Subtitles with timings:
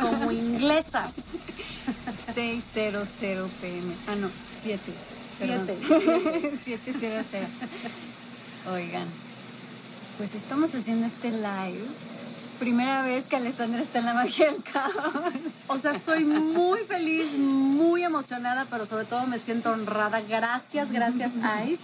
[0.00, 1.14] Como inglesas.
[2.34, 3.08] 600
[3.60, 3.94] pm.
[4.08, 4.80] Ah, no, 7.
[5.38, 5.78] 7.
[6.64, 7.26] 700.
[8.72, 9.06] Oigan,
[10.16, 11.84] pues estamos haciendo este live.
[12.58, 14.92] Primera vez que Alessandra está en la magia del caos.
[15.66, 20.22] O sea, estoy muy feliz, muy emocionada, pero sobre todo me siento honrada.
[20.28, 21.32] Gracias, gracias,
[21.68, 21.82] Ice,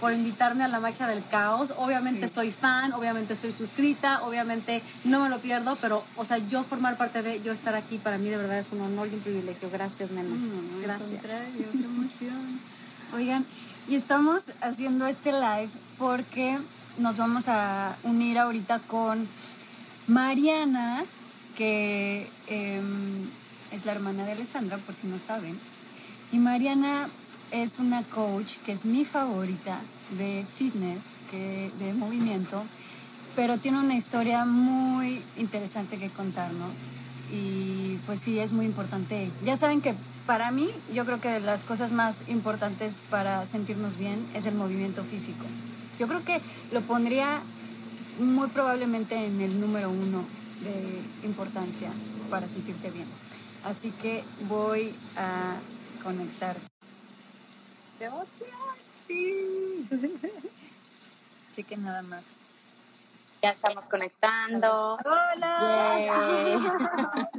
[0.00, 1.74] por invitarme a la magia del caos.
[1.78, 2.34] Obviamente Sí.
[2.34, 6.96] soy fan, obviamente estoy suscrita, obviamente no me lo pierdo, pero, o sea, yo formar
[6.96, 9.68] parte de, yo estar aquí, para mí de verdad es un honor y un privilegio.
[9.70, 10.28] Gracias, nena.
[10.28, 11.10] No, Gracias.
[11.10, 12.60] contrario, qué emoción.
[13.14, 13.44] Oigan,
[13.88, 16.58] y estamos haciendo este live porque
[16.98, 19.26] nos vamos a unir ahorita con
[20.06, 21.04] Mariana,
[21.56, 23.24] que em,
[23.72, 25.58] es la hermana de Alessandra, por si no saben.
[26.32, 27.08] Y Mariana
[27.50, 29.78] es una coach que es mi favorita
[30.16, 32.62] de fitness, que, de movimiento,
[33.36, 36.72] pero tiene una historia muy interesante que contarnos.
[37.32, 39.30] Y pues sí, es muy importante.
[39.44, 39.94] Ya saben que
[40.26, 45.02] para mí, yo creo que las cosas más importantes para sentirnos bien es el movimiento
[45.04, 45.44] físico.
[45.98, 46.40] Yo creo que
[46.72, 47.40] lo pondría
[48.18, 50.24] muy probablemente en el número uno
[50.62, 51.90] de importancia
[52.30, 53.06] para sentirte bien.
[53.64, 55.54] Así que voy a
[56.02, 56.67] conectar.
[57.98, 58.76] ¡Qué emoción!
[59.06, 59.88] Sí.
[61.52, 62.40] Chequen nada más.
[63.42, 64.96] Ya estamos conectando.
[65.04, 66.06] ¡Hola!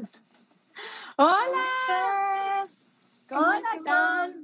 [1.16, 2.68] Hola.
[3.30, 4.42] ¿Cómo ¿Cómo están?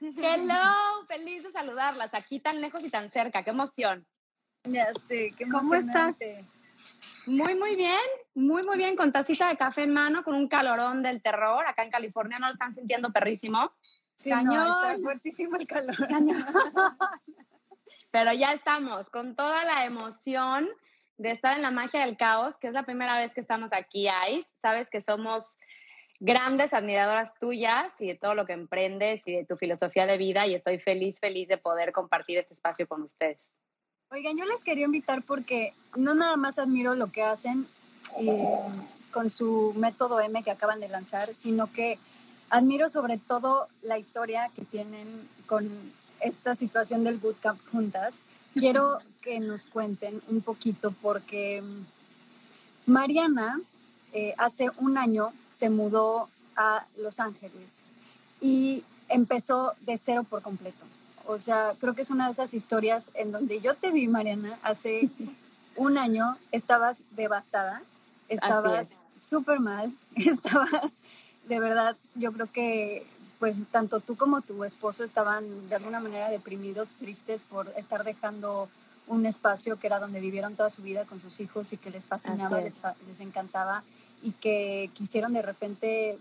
[0.00, 3.42] Hello, feliz de saludarlas aquí tan lejos y tan cerca.
[3.42, 4.06] Qué emoción.
[4.64, 6.18] Ya sé, qué ¿Cómo estás?
[7.26, 8.04] Muy, muy bien,
[8.34, 11.66] muy, muy bien, con tacita de café en mano, con un calorón del terror.
[11.66, 13.72] Acá en California no lo están sintiendo perrísimo,
[14.16, 14.54] Sí, Cañón.
[14.54, 15.96] no, está fuertísimo el calor.
[18.10, 20.68] pero ya estamos con toda la emoción
[21.18, 24.08] de estar en la magia del caos, que es la primera vez que estamos aquí,
[24.30, 24.48] Ice.
[24.60, 25.58] Sabes que somos
[26.18, 30.46] grandes admiradoras tuyas y de todo lo que emprendes y de tu filosofía de vida
[30.46, 33.38] y estoy feliz, feliz de poder compartir este espacio con ustedes.
[34.10, 37.66] Oigan, yo les quería invitar porque no nada más admiro lo que hacen
[38.18, 38.38] eh,
[39.10, 41.98] con su método M que acaban de lanzar, sino que
[42.50, 45.06] admiro sobre todo la historia que tienen
[45.46, 45.68] con
[46.20, 48.22] esta situación del bootcamp juntas.
[48.54, 51.62] Quiero que nos cuenten un poquito porque
[52.86, 53.60] Mariana
[54.12, 57.84] eh, hace un año se mudó a Los Ángeles
[58.40, 60.84] y empezó de cero por completo.
[61.26, 64.58] O sea, creo que es una de esas historias en donde yo te vi, Mariana,
[64.62, 65.10] hace
[65.76, 67.82] un año, estabas devastada,
[68.28, 68.96] estabas es.
[69.22, 70.92] súper mal, estabas,
[71.48, 73.06] de verdad, yo creo que
[73.38, 78.68] pues tanto tú como tu esposo estaban de alguna manera deprimidos, tristes por estar dejando
[79.08, 82.04] un espacio que era donde vivieron toda su vida con sus hijos y que les
[82.04, 83.82] fascinaba, les, les encantaba
[84.22, 86.18] y que quisieron de repente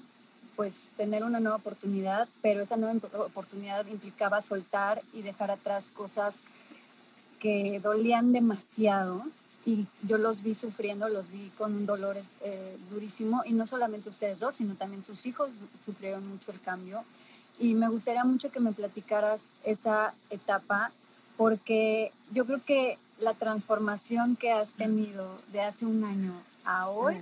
[0.56, 6.44] pues tener una nueva oportunidad, pero esa nueva oportunidad implicaba soltar y dejar atrás cosas
[7.40, 9.24] que dolían demasiado
[9.66, 14.10] y yo los vi sufriendo, los vi con un dolor eh, durísimo y no solamente
[14.10, 15.52] ustedes dos, sino también sus hijos
[15.84, 17.04] sufrieron mucho el cambio
[17.60, 20.92] y me gustaría mucho que me platicaras esa etapa
[21.38, 26.34] porque yo creo que la transformación que has tenido de hace un año
[26.66, 27.16] a hoy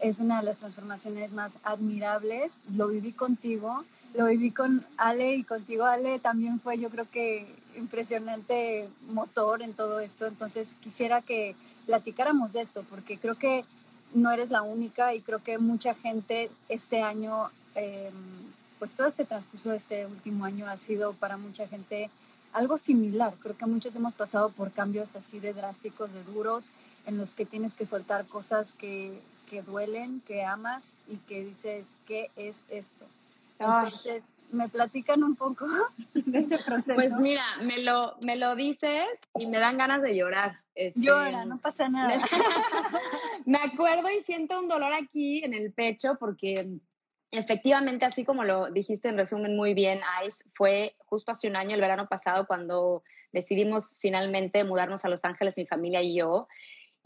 [0.00, 2.52] es una de las transformaciones más admirables.
[2.76, 3.84] Lo viví contigo,
[4.14, 7.46] lo viví con Ale y contigo, Ale, también fue yo creo que
[7.76, 10.26] impresionante motor en todo esto.
[10.26, 11.56] Entonces quisiera que
[11.86, 13.64] platicáramos de esto porque creo que
[14.14, 18.10] no eres la única y creo que mucha gente este año, eh,
[18.78, 22.10] pues todo este transcurso de este último año ha sido para mucha gente
[22.52, 23.34] algo similar.
[23.42, 26.70] Creo que muchos hemos pasado por cambios así de drásticos, de duros,
[27.06, 29.20] en los que tienes que soltar cosas que,
[29.50, 33.04] que duelen, que amas y que dices, ¿qué es esto?
[33.58, 33.86] Ay.
[33.86, 35.66] Entonces, ¿me platican un poco
[36.14, 36.94] de ese proceso?
[36.94, 39.06] Pues mira, me lo, me lo dices
[39.38, 40.63] y me dan ganas de llorar.
[40.74, 42.16] Este, Llora, no pasa nada.
[43.46, 46.68] me acuerdo y siento un dolor aquí en el pecho porque
[47.30, 51.74] efectivamente, así como lo dijiste en resumen muy bien, Ice, fue justo hace un año,
[51.74, 56.48] el verano pasado, cuando decidimos finalmente mudarnos a Los Ángeles, mi familia y yo.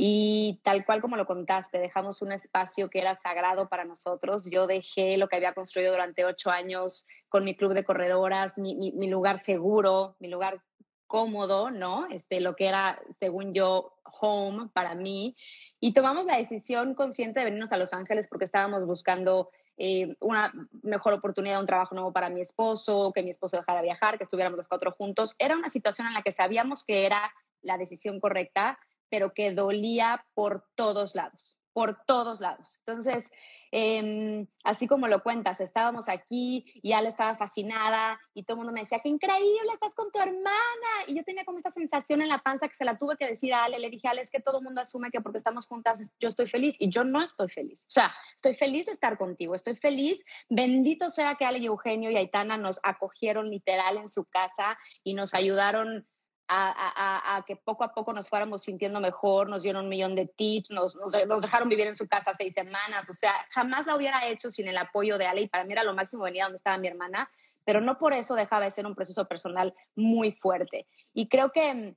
[0.00, 4.48] Y tal cual como lo contaste, dejamos un espacio que era sagrado para nosotros.
[4.48, 8.76] Yo dejé lo que había construido durante ocho años con mi club de corredoras, mi,
[8.76, 10.62] mi, lugar seguro, mi lugar
[11.08, 12.06] cómodo, ¿no?
[12.06, 15.34] Este, lo que era, según yo, home para mí.
[15.80, 20.52] Y tomamos la decisión consciente de venirnos a Los Ángeles porque estábamos buscando eh, una
[20.82, 24.56] mejor oportunidad, un trabajo nuevo para mi esposo, que mi esposo dejara viajar, que estuviéramos
[24.56, 25.34] los cuatro juntos.
[25.38, 27.32] Era una situación en la que sabíamos que era
[27.62, 28.78] la decisión correcta,
[29.10, 32.82] pero que dolía por todos lados, por todos lados.
[32.86, 33.24] Entonces,
[33.70, 38.72] em, así como lo cuentas, estábamos aquí y Ale estaba fascinada y todo el mundo
[38.72, 40.88] me decía, qué increíble, estás con tu hermana.
[41.06, 43.52] Y yo tenía como esta sensación en la panza que se la tuve que decir
[43.54, 43.78] a Ale.
[43.78, 46.46] Le dije, Ale, es que todo el mundo asume que porque estamos juntas yo estoy
[46.46, 47.84] feliz y yo no estoy feliz.
[47.84, 50.24] O sea, estoy feliz de estar contigo, estoy feliz.
[50.48, 55.14] Bendito sea que Ale y Eugenio y Aitana nos acogieron literal en su casa y
[55.14, 56.06] nos ayudaron
[56.48, 60.70] a, que poco a poco nos fuéramos sintiendo mejor, nos dieron un millón de tips,
[60.70, 60.96] nos,
[61.42, 64.78] dejaron vivir en su casa seis semanas, o sea, jamás la hubiera hecho sin el
[64.78, 67.30] apoyo de Ale y para mí era lo máximo venir a donde estaba mi hermana,
[67.64, 70.86] pero no por eso dejaba de ser un proceso personal muy fuerte.
[71.12, 71.94] Y creo que mm,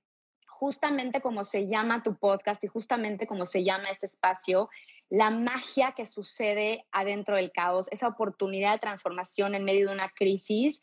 [0.48, 4.69] justamente como se llama tu podcast y justamente como se llama este espacio,
[5.09, 10.09] la magia que sucede adentro del caos, esa oportunidad de transformación en medio de una
[10.09, 10.81] crisis,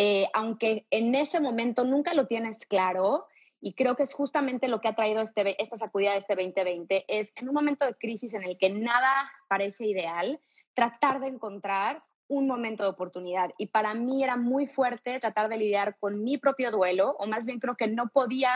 [0.00, 3.26] eh, aunque en ese momento nunca lo tienes claro,
[3.60, 7.04] y creo que es justamente lo que ha traído este, esta sacudida de este 2020,
[7.08, 10.38] es en un momento de crisis en el que nada parece ideal,
[10.72, 13.50] tratar de encontrar un momento de oportunidad.
[13.58, 17.44] Y para mí era muy fuerte tratar de lidiar con mi propio duelo, o más
[17.44, 18.52] bien creo que no podía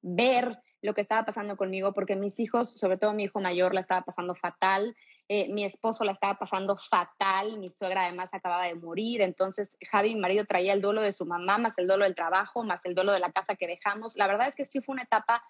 [0.00, 3.80] ver lo que estaba pasando conmigo porque mis hijos, sobre todo mi hijo mayor, la
[3.80, 4.94] estaba pasando fatal.
[5.28, 10.14] Eh, mi esposo la estaba pasando fatal, mi suegra además acababa de morir, entonces Javi,
[10.14, 12.94] mi marido, traía el duelo de su mamá, más el duelo del trabajo, más el
[12.94, 14.16] duelo de la casa que dejamos.
[14.16, 15.42] La verdad es que sí fue una etapa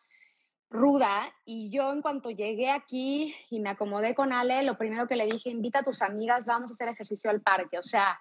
[0.70, 5.16] ruda y yo en cuanto llegué aquí y me acomodé con Ale, lo primero que
[5.16, 8.20] le dije, invita a tus amigas, vamos a hacer ejercicio al parque, o sea,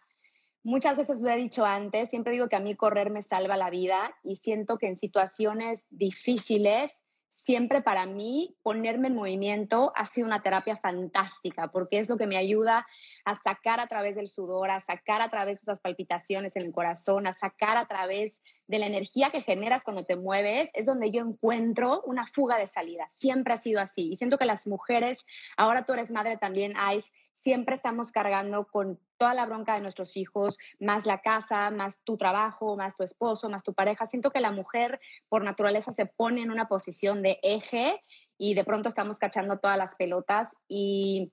[0.63, 3.69] muchas veces lo he dicho antes, siempre digo que a mí correr me salva la
[3.69, 7.02] vida y siento que en situaciones difíciles
[7.33, 12.27] siempre para mí ponerme en movimiento ha sido una terapia fantástica porque es lo que
[12.27, 12.85] me ayuda
[13.25, 16.71] a sacar a través del sudor, a sacar a través de esas palpitaciones en el
[16.71, 18.37] corazón, a sacar a través
[18.67, 22.67] de la energía que generas cuando te mueves, es donde yo encuentro una fuga de
[22.67, 23.07] salida.
[23.09, 24.11] Siempre ha sido así.
[24.11, 25.25] Y siento que las mujeres,
[25.57, 27.11] ahora tú eres madre también, Ice,
[27.43, 32.17] siempre estamos cargando con toda la bronca de nuestros hijos, más la casa, más tu
[32.17, 34.07] trabajo, más tu esposo, más tu pareja.
[34.07, 38.01] Siento que la mujer por naturaleza se pone en una posición de eje
[38.37, 41.31] y de pronto estamos cachando todas las pelotas y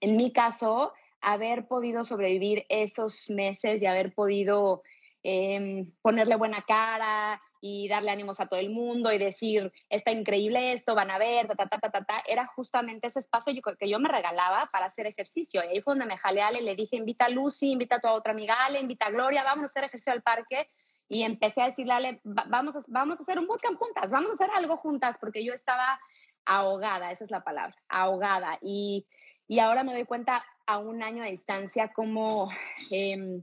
[0.00, 4.82] en mi caso, haber podido sobrevivir esos meses y haber podido
[5.22, 10.72] em, ponerle buena cara, y darle ánimos a todo el mundo y decir, está increíble
[10.72, 14.00] esto, van a ver, ta, ta, ta, ta, ta, era justamente ese espacio que yo
[14.00, 15.62] me regalaba para hacer ejercicio.
[15.62, 18.00] Y ahí fue donde me jalé a Ale, le dije, invita a Lucy, invita a
[18.00, 20.68] tu otra amiga Ale, invita a Gloria, vamos a hacer ejercicio al parque.
[21.08, 24.34] Y empecé a decirle Ale, vamos a, vamos a hacer un bootcamp juntas, vamos a
[24.34, 26.00] hacer algo juntas, porque yo estaba
[26.44, 28.58] ahogada, esa es la palabra, ahogada.
[28.60, 29.06] Y,
[29.46, 32.50] y ahora me doy cuenta a un año de distancia como...
[32.90, 33.40] Eh,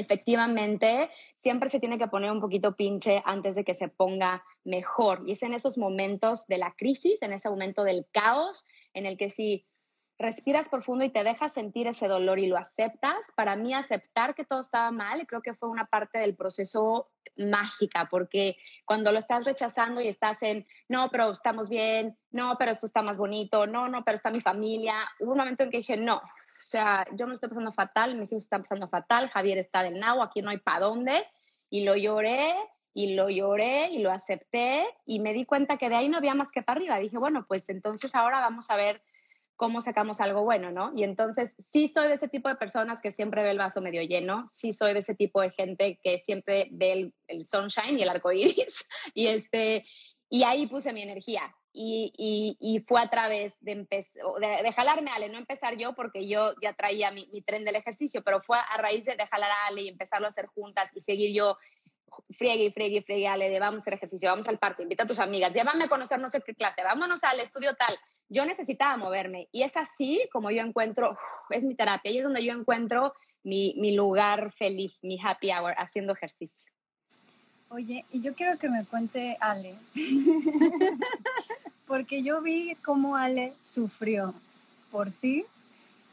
[0.00, 5.22] efectivamente siempre se tiene que poner un poquito pinche antes de que se ponga mejor.
[5.26, 9.16] Y es en esos momentos de la crisis, en ese momento del caos, en el
[9.16, 9.66] que si
[10.20, 14.44] respiras profundo y te dejas sentir ese dolor y lo aceptas, para mí aceptar que
[14.44, 19.46] todo estaba mal, creo que fue una parte del proceso mágica, porque cuando lo estás
[19.46, 23.88] rechazando y estás en, no, pero estamos bien, no, pero esto está más bonito, no,
[23.88, 26.20] no, pero está mi familia, hubo un momento en que dije, no,
[26.62, 29.98] o sea, yo me estoy pasando fatal, mis hijos están pasando fatal, Javier está del
[29.98, 31.24] nao, aquí no hay para dónde.
[31.70, 32.54] Y lo lloré,
[32.92, 36.34] y lo lloré, y lo acepté, y me di cuenta que de ahí no había
[36.34, 36.98] más que para arriba.
[36.98, 39.02] Dije, bueno, pues entonces ahora vamos a ver
[39.56, 40.92] cómo sacamos algo bueno, ¿no?
[40.94, 44.02] Y entonces sí soy de ese tipo de personas que siempre ve el vaso medio
[44.02, 48.02] lleno, sí soy de ese tipo de gente que siempre ve el, el sunshine y
[48.02, 49.84] el arco iris, y, este,
[50.28, 55.28] y ahí puse mi energía y, y, fue a través de, de, jalarme a Ale,
[55.28, 58.76] no empezar yo porque yo ya traía mi, mi, tren del ejercicio, pero fue a
[58.76, 61.56] raíz de, de jalar a Ale y empezarlo a hacer juntas y seguir yo
[62.36, 65.04] friegue y friegue y friegue, Ale, de vamos a hacer ejercicio, vamos al parque, invita
[65.04, 67.96] a tus amigas, llévame a conocer no sé qué clase, vámonos al estudio tal.
[68.28, 71.16] Yo necesitaba moverme y es así como yo encuentro,
[71.50, 75.74] es mi terapia y es donde yo encuentro mi, mi lugar feliz, mi happy hour,
[75.78, 76.72] haciendo ejercicio.
[77.70, 79.74] Oye, y yo quiero que me cuente Ale,
[81.86, 84.34] porque yo vi cómo Ale sufrió
[84.90, 85.44] por ti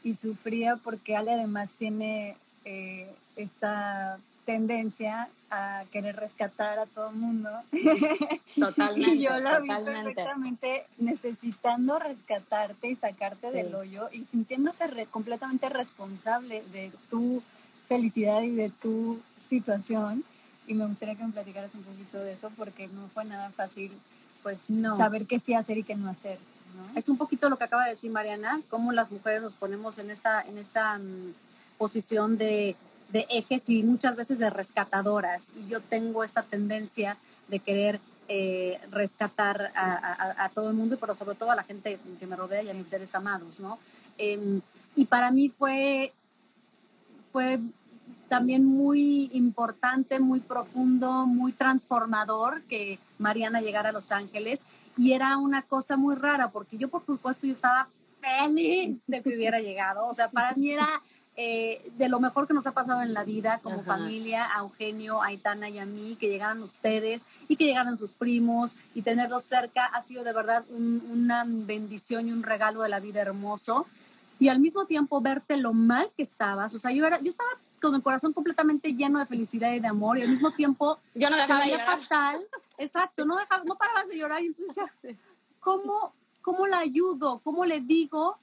[0.04, 7.16] y sufría porque Ale además tiene eh, esta tendencia a querer rescatar a todo el
[7.16, 7.50] mundo.
[8.58, 9.16] Totalmente.
[9.16, 10.04] y yo la vi totalmente.
[10.14, 17.42] perfectamente necesitando rescatarte y sacarte del hoyo y sintiéndose re- completamente responsable de tu
[17.88, 20.22] felicidad y de tu situación.
[20.68, 23.90] Y me gustaría que me platicaras un poquito de eso porque no fue nada fácil
[24.44, 24.96] pues No.
[24.96, 26.38] saber qué sí hacer y qué no hacer.
[26.76, 26.96] ¿no?
[26.98, 30.10] Es un poquito lo que acaba de decir Mariana, cómo las mujeres nos ponemos en
[30.10, 31.32] esta, en esta mm,
[31.78, 32.76] posición de,
[33.10, 35.50] de ejes y muchas veces de rescatadoras.
[35.56, 37.16] Y yo tengo esta tendencia
[37.48, 37.98] de querer
[38.28, 42.26] eh, rescatar a, a- a todo el mundo, pero sobre todo a la gente que
[42.26, 43.78] me rodea y a mis seres amados, ¿no?
[44.18, 44.60] Em,
[44.94, 46.12] y para mí fue,
[47.32, 47.58] fue
[48.28, 54.64] también muy importante, muy profundo, muy transformador que Mariana llegara a Los Ángeles.
[54.96, 57.88] Y era una cosa muy rara porque yo por supuesto yo estaba
[58.20, 60.86] feliz de que hubiera llegado, o sea, para mí era
[61.40, 63.96] eh, de lo mejor que nos ha pasado en la vida como Ajá.
[63.96, 68.12] familia, a Eugenio, a Aitana y a mí, que llegaran ustedes y que llegaran sus
[68.12, 69.84] primos y tenerlos cerca.
[69.86, 73.86] Ha sido de verdad un- una bendición y un regalo de la vida hermoso.
[74.40, 77.50] Y al mismo tiempo verte lo mal que estabas, o sea, yo, era, yo estaba
[77.80, 81.30] con el corazón completamente lleno de felicidad y de amor y al mismo tiempo Yo
[81.30, 82.00] no dejaba de llorar.
[82.00, 84.84] fatal, exacto, no, dejaba, no parabas de llorar y entonces
[85.60, 87.40] ¿cómo, ¿cómo la ayudo?
[87.44, 88.38] ¿Cómo le digo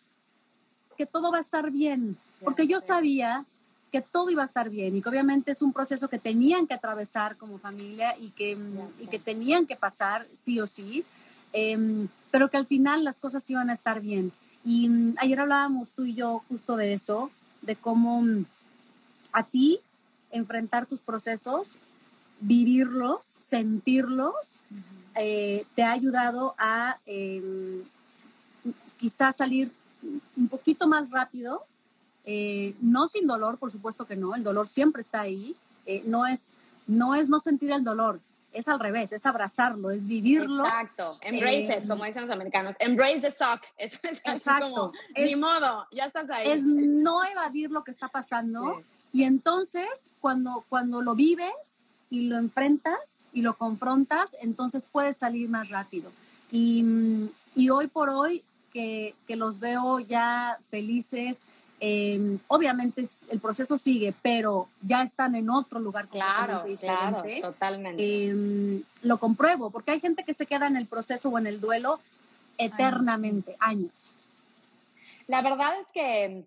[0.97, 2.17] que todo va a estar bien?
[2.43, 3.45] Porque yo sabía
[3.91, 6.73] que todo iba a estar bien y que obviamente es un proceso que tenían que
[6.73, 11.05] atravesar como familia y que, mm, y que tenían que pasar sí o sí,
[11.53, 14.33] em, pero que al final las cosas iban a estar bien.
[14.63, 18.45] Y mm, ayer hablábamos tú y yo justo de eso, de cómo mm,
[19.35, 19.79] a ti
[20.31, 21.77] enfrentar tus procesos,
[22.39, 24.59] vivirlos, sentirlos,
[25.15, 27.83] eh, te ha ayudado a em,
[28.97, 29.71] quizás salir
[30.37, 31.63] un poquito más rápido,
[32.25, 36.25] eh, no sin dolor, por supuesto que no, el dolor siempre está ahí, eh, no,
[36.25, 36.53] es,
[36.87, 38.19] no es no sentir el dolor,
[38.53, 40.63] es al revés, es abrazarlo, es vivirlo.
[40.65, 41.17] Exacto.
[41.21, 42.75] Embrace Eh, it, como dicen los americanos.
[42.79, 43.61] Embrace the suck.
[43.77, 44.69] Es, es Exacto.
[44.69, 46.47] como, Es- ni modo, ya estás ahí.
[46.47, 48.81] es no evadir lo que está pasando
[49.15, 55.48] y entonces cuando, cuando lo vives y lo enfrentas y lo confrontas, entonces puedes salir
[55.48, 56.12] más rápido.
[56.51, 58.43] Y, mm, y hoy por hoy
[58.74, 61.45] que, que los veo ya felices,
[61.79, 67.41] eh, obviamente el proceso sigue, pero ya están en otro lugar Claro, completamente claro, diferente.
[67.41, 68.03] totalmente.
[68.03, 71.62] Eh, lo compruebo, porque hay gente que se queda en el proceso o en el
[71.62, 72.01] duelo
[72.57, 74.12] eternamente, años.
[75.27, 76.43] La verdad es que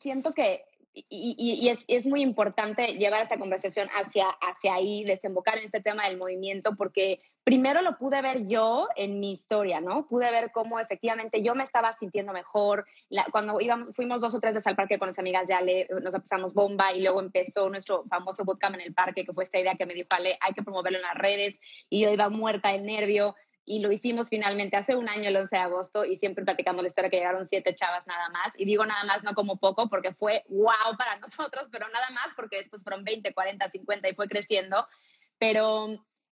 [0.00, 5.58] siento que, y, y- es, es muy importante llevar esta conversación hacia, hacia ahí, desembocar
[5.58, 10.06] en este tema del movimiento, porque primero lo pude ver yo en mi historia, ¿no?
[10.06, 12.86] Pude ver cómo efectivamente yo me estaba sintiendo mejor.
[13.08, 15.88] La- cuando íbamos, fuimos dos o tres veces al parque con las amigas de Ale,
[16.02, 19.58] nos pasamos bomba y luego empezó nuestro famoso bootcamp en el parque, que fue esta
[19.58, 21.56] idea que me dijo Ale, hay que promoverlo en las redes,
[21.90, 23.34] y yo iba muerta del nervio
[23.66, 26.88] y lo hicimos finalmente hace un año, el 11 de agosto, y siempre platicamos la
[26.88, 28.52] historia que llegaron siete chavas nada más.
[28.58, 32.28] Y digo nada más, no como poco, porque fue wow para nosotros, pero nada más
[32.36, 34.86] porque después fueron 20, 40, 50 y fue creciendo.
[35.38, 35.88] Pero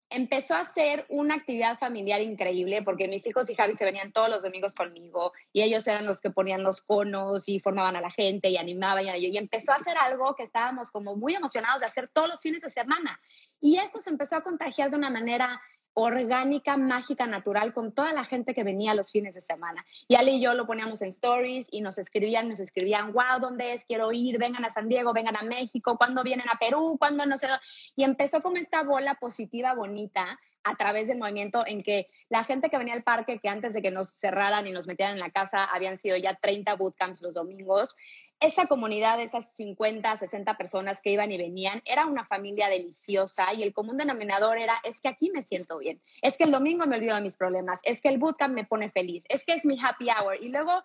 [0.09, 4.29] empezó a ser una actividad familiar increíble porque mis hijos y Javi se venían todos
[4.29, 8.11] los domingos conmigo y ellos eran los que ponían los conos y formaban a la
[8.11, 11.85] gente y animaban y, y empezó a hacer algo que estábamos como muy emocionados de
[11.85, 13.21] hacer todos los fines de semana
[13.61, 15.61] y eso se empezó a contagiar de una manera
[15.93, 19.85] orgánica, mágica, natural con toda la gente que venía los fines de semana.
[20.07, 23.73] Y Ale y yo lo poníamos en stories y nos escribían, nos escribían, wow, ¿dónde
[23.73, 23.85] es?
[23.85, 26.95] Quiero ir, vengan a San Diego, vengan a México, ¿cuándo vienen a Perú?
[26.99, 27.47] ¿Cuándo no sé?
[27.47, 27.59] dó-?"
[27.95, 32.69] Y empezó como esta bola positiva, bonita, a través del movimiento en que la gente
[32.69, 35.31] que venía al parque, que antes de que nos cerraran y nos metieran en la
[35.31, 37.95] casa, habían sido ya 30 bootcamps los domingos,
[38.41, 43.61] esa comunidad, esas 50, 60 personas que iban y venían, era una familia deliciosa y
[43.61, 46.97] el común denominador era, es que aquí me siento bien, es que el domingo me
[46.97, 49.77] olvido de mis problemas, es que el bootcamp me pone feliz, es que es mi
[49.79, 50.37] happy hour.
[50.41, 50.83] Y luego,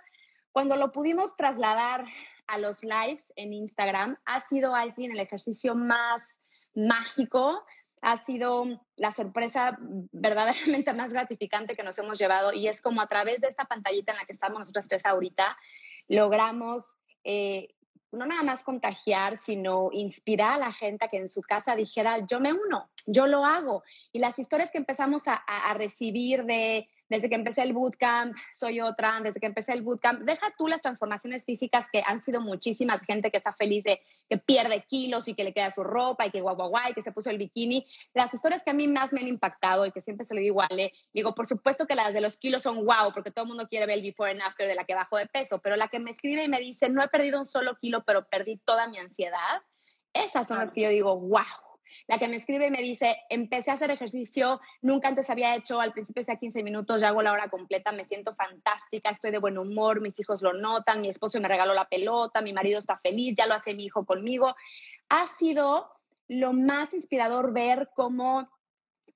[0.53, 2.05] cuando lo pudimos trasladar
[2.47, 6.41] a los lives en Instagram, ha sido Aislinn el ejercicio más
[6.75, 7.65] mágico,
[8.03, 12.53] ha sido la sorpresa verdaderamente más gratificante que nos hemos llevado.
[12.53, 15.57] Y es como a través de esta pantallita en la que estamos nosotras tres ahorita,
[16.09, 16.99] logramos
[17.29, 17.75] eh,
[18.13, 22.25] no nada más contagiar, sino inspirar a la gente a que en su casa dijera,
[22.27, 23.83] yo me uno, yo lo hago.
[24.13, 28.37] Y las historias que empezamos a, a, a recibir de, desde que empecé el bootcamp,
[28.53, 32.41] soy otra, desde que empecé el bootcamp, deja tú las transformaciones físicas que han sido
[32.41, 36.27] muchísimas, gente que está feliz de que pierde kilos y que le queda su ropa
[36.27, 37.87] y que guau, guau, guau, y que se puso el bikini.
[38.15, 40.63] Las historias que a mí más me han impactado y que siempre se lo digo
[40.63, 43.49] a Ale, digo, por supuesto que las de los kilos son wow, porque todo el
[43.49, 45.89] mundo quiere ver el before and after de la que bajó de peso, pero la
[45.89, 48.89] que me escribe y me dice, no he perdido un solo kilo, pero perdí toda
[48.89, 49.63] mi ansiedad,
[50.13, 51.45] esas son las que yo digo, wow,
[52.07, 55.81] La que me escribe y me dice, empecé a hacer ejercicio, nunca antes había hecho,
[55.81, 59.39] al principio hacía 15 minutos, ya hago la hora completa, me siento fantástica, estoy de
[59.39, 62.99] buen humor, mis hijos lo notan, mi esposo me regaló la pelota, mi marido está
[62.99, 64.55] feliz, ya lo hace mi hijo conmigo.
[65.09, 65.91] Ha sido
[66.29, 68.49] lo más inspirador ver cómo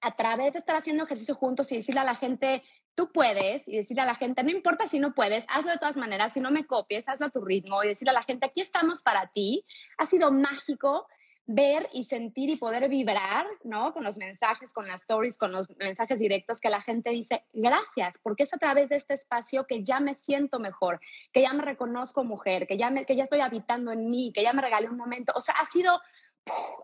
[0.00, 2.62] a través de estar haciendo ejercicio juntos y decirle a la gente,
[2.94, 5.96] tú puedes, y decirle a la gente, no importa si no puedes, hazlo de todas
[5.96, 8.60] maneras, si no me copies, hazlo a tu ritmo, y decirle a la gente, aquí
[8.60, 9.64] estamos para ti,
[9.98, 11.06] ha sido mágico
[11.52, 13.92] ver y sentir y poder vibrar, ¿no?
[13.92, 18.18] Con los mensajes, con las stories, con los mensajes directos que la gente dice, gracias,
[18.22, 21.00] porque es a través de este espacio que ya me siento mejor,
[21.32, 24.44] que ya me reconozco mujer, que ya, me, que ya estoy habitando en mí, que
[24.44, 25.32] ya me regalé un momento.
[25.34, 26.00] O sea, ha sido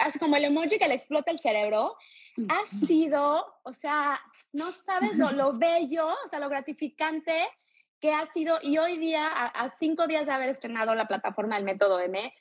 [0.01, 1.97] así como el emoji que le explota el cerebro,
[2.49, 4.21] ha sido, o sea,
[4.53, 7.49] no sabes lo, lo bello, o sea, lo gratificante
[8.01, 8.59] que ha sido.
[8.63, 12.35] Y hoy día, a, a cinco días de haber estrenado la plataforma del Método M,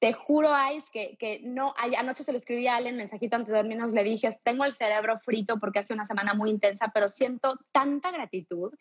[0.00, 3.58] te juro, Ice, que, que no, anoche se lo escribí a Allen, mensajito antes de
[3.58, 7.58] dormirnos, le dije, tengo el cerebro frito porque hace una semana muy intensa, pero siento
[7.72, 8.72] tanta gratitud,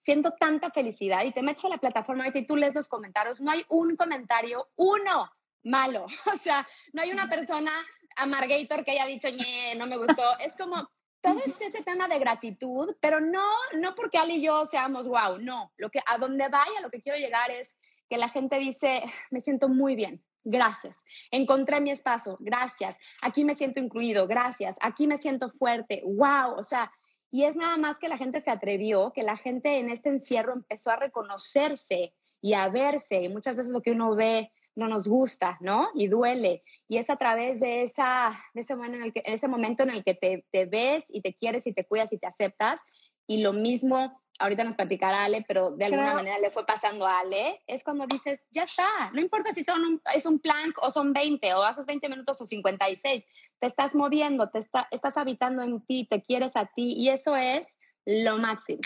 [0.00, 3.50] siento tanta felicidad y te metes a la plataforma y tú lees los comentarios, no
[3.50, 5.30] hay un comentario, uno
[5.64, 7.72] malo, o sea, no hay una persona
[8.16, 9.28] amargator que haya dicho,
[9.76, 10.88] no me gustó, es como
[11.20, 13.46] todo este, este, tema de gratitud, pero no,
[13.78, 17.02] no porque Ale y yo seamos wow, no, lo que, a donde vaya, lo que
[17.02, 17.76] quiero llegar es
[18.08, 21.02] que la gente dice, me siento muy bien, gracias.
[21.30, 22.96] Encontré mi espacio, gracias.
[23.20, 24.76] Aquí me siento incluido, gracias.
[24.80, 26.54] Aquí me siento fuerte, wow.
[26.56, 26.92] O sea,
[27.30, 30.52] y es nada más que la gente se atrevió, que la gente en este encierro
[30.52, 33.22] empezó a reconocerse y a verse.
[33.22, 35.88] Y muchas veces lo que uno ve no nos gusta, ¿no?
[35.94, 36.62] Y duele.
[36.88, 39.90] Y es a través de, esa, de ese, momento en el que, ese momento en
[39.90, 42.80] el que te, te ves y te quieres y te cuidas y te aceptas.
[43.26, 47.20] Y lo mismo ahorita nos platicará Ale, pero de alguna manera le fue pasando a
[47.20, 50.90] Ale, es cuando dices, ya está, no importa si son un, es un plank o
[50.90, 53.24] son 20 o haces 20 minutos o 56,
[53.60, 57.36] te estás moviendo, te está, estás habitando en ti, te quieres a ti y eso
[57.36, 58.80] es lo máximo.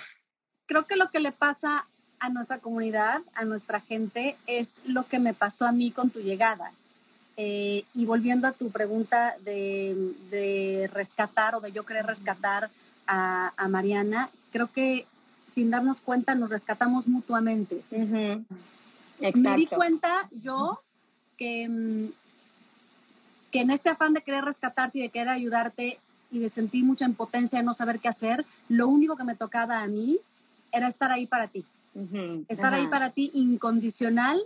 [0.67, 1.87] Creo que lo que le pasa
[2.19, 6.21] a nuestra comunidad, a nuestra gente, es lo que me pasó a mí con tu
[6.21, 6.73] llegada.
[7.39, 9.95] Eh, y volviendo a tu pregunta de,
[10.31, 12.71] de, rescatar o de yo querer rescatar
[13.07, 15.07] a, a Mariana, creo que
[15.47, 17.83] sin darnos cuenta nos rescatamos mutuamente.
[17.91, 20.81] Me di cuenta yo
[21.37, 22.07] que, mm,
[23.53, 25.99] que en este afán de querer rescatarte y de querer ayudarte
[26.31, 29.81] y de sentir mucha impotencia de no saber qué hacer, lo único que me tocaba
[29.81, 30.19] a mí
[30.73, 31.65] era estar ahí para ti.
[32.49, 34.39] Estar ahí para ti incondicional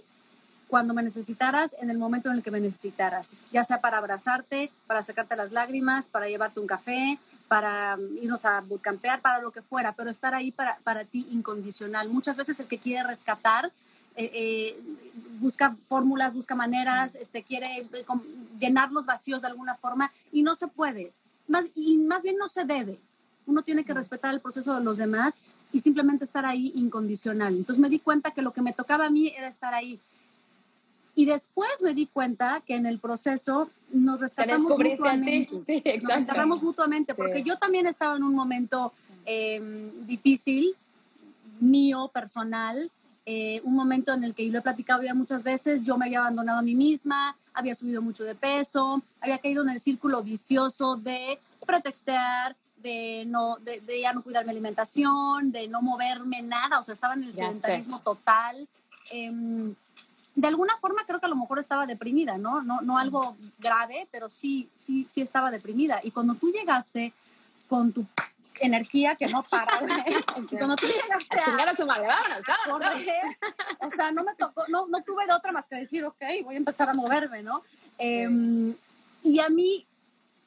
[0.68, 4.70] cuando me necesitaras, en el momento en el que me necesitaras, ya sea para abrazarte,
[4.86, 7.18] para sacarte las lágrimas, para llevarte un café,
[7.50, 12.08] para irnos a campear, para lo que fuera, pero estar ahí para, para ti incondicional.
[12.08, 13.72] Muchas veces el que quiere rescatar
[14.14, 14.80] eh, eh,
[15.40, 17.86] busca fórmulas, busca maneras, este, quiere eh,
[18.60, 21.12] llenar los vacíos de alguna forma y no se puede.
[21.48, 23.00] Más, y más bien no se debe.
[23.46, 25.40] Uno tiene que respetar el proceso de los demás
[25.72, 27.56] y simplemente estar ahí incondicional.
[27.56, 29.98] Entonces me di cuenta que lo que me tocaba a mí era estar ahí.
[31.20, 35.52] Y después me di cuenta que en el proceso nos rescatamos mutuamente.
[36.02, 38.94] nos rescatamos mutuamente, porque yo también estaba en un momento
[39.26, 40.74] em, difícil,
[41.60, 42.90] mío, personal,
[43.26, 46.06] eh, un momento en el que, y lo he platicado ya muchas veces, yo me
[46.06, 50.22] había abandonado a mí misma, había subido mucho de peso, había caído en el círculo
[50.22, 56.80] vicioso de pretextear, de, no, de, ya no cuidar mi alimentación, de no moverme nada,
[56.80, 58.66] o sea, estaba en el sedentarismo total.
[59.10, 59.74] Em,
[60.34, 62.62] de alguna forma creo que a lo mejor estaba deprimida, ¿no?
[62.62, 66.00] No, no algo grave, pero sí, sí, sí estaba deprimida.
[66.02, 67.12] Y cuando tú llegaste
[67.68, 68.06] con tu
[68.60, 69.80] energía que no para,
[70.50, 72.08] cuando tú llegaste a, a su madre,
[73.80, 76.54] o sea, no me tocó, no, no tuve de otra más que decir, ok, voy
[76.54, 77.62] a empezar a moverme, ¿no?
[77.98, 78.74] Em,
[79.22, 79.86] y a mí,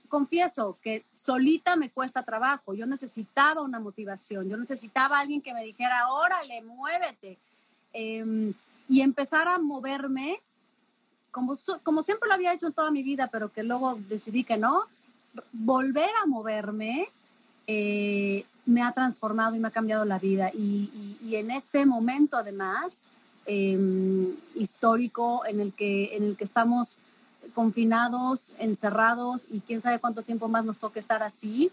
[0.07, 5.63] confieso que solita me cuesta trabajo, yo necesitaba una motivación, yo necesitaba alguien que me
[5.63, 7.37] dijera, órale, muévete.
[7.93, 8.53] Eh,
[8.87, 10.41] y empezar a moverme
[11.31, 14.57] como, como siempre lo había hecho en toda mi vida, pero que luego decidí que
[14.57, 14.83] no,
[15.51, 17.09] volver a moverme
[17.65, 20.51] eh, me ha transformado y me ha cambiado la vida.
[20.53, 23.09] Y, en este momento, además,
[23.45, 26.95] em, histórico en el, que, en el que estamos
[27.53, 31.71] confinados, encerrados y quién sabe cuánto tiempo más nos toque estar así,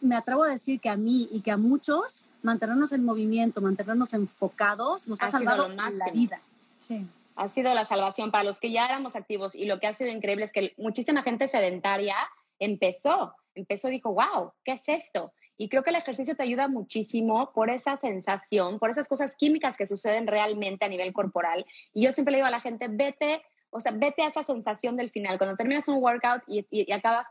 [0.00, 4.14] me atrevo a decir que a mí y que a muchos mantenernos en movimiento, mantenernos
[4.14, 6.40] enfocados, nos ha, salvado la vida.
[6.76, 7.06] Sí.
[7.36, 10.10] Ha sido la salvación para los que ya éramos activos y lo que ha sido
[10.10, 12.16] increíble es que muchísima gente sedentaria
[12.58, 15.32] empezó, empezó, dijo, wow, ¿qué es esto?
[15.56, 19.76] Y creo que el ejercicio te ayuda muchísimo por esa sensación, por esas cosas químicas
[19.76, 21.66] que suceden realmente a nivel corporal.
[21.92, 24.96] Y yo siempre le digo a la gente, vete, o sea, vete a esa sensación
[24.96, 25.36] del final.
[25.36, 27.26] Cuando terminas un workout y, y acabas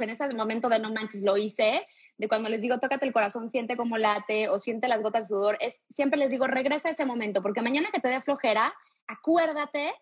[0.00, 1.86] en ese momento de no manches, lo hice,
[2.18, 5.34] de cuando les digo, tócate el corazón, siente como late o siente las gotas de
[5.34, 8.74] sudor, es, siempre les digo, regresa a ese momento, porque mañana que te dé flojera,
[9.06, 9.92] acuérdate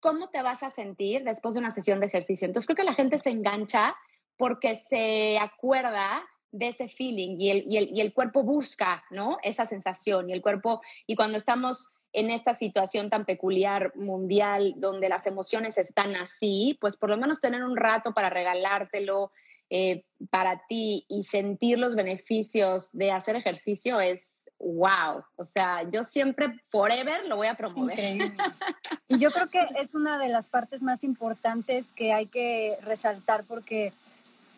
[0.00, 2.46] cómo te vas a sentir después de una sesión de ejercicio.
[2.46, 3.96] Entonces creo que la gente se engancha
[4.36, 9.38] porque se acuerda de ese feeling y el, y el, y el cuerpo busca, ¿no?
[9.42, 15.08] Esa sensación y el cuerpo, y cuando estamos en esta situación tan peculiar mundial donde
[15.08, 19.32] las emociones están así, pues por lo menos tener un rato para regalártelo
[19.68, 25.24] eh, para ti y sentir los beneficios de hacer ejercicio es wow.
[25.36, 27.98] O sea, yo siempre, forever, lo voy a promover.
[29.08, 33.44] Y yo creo que es una de las partes más importantes que hay que resaltar
[33.44, 33.92] porque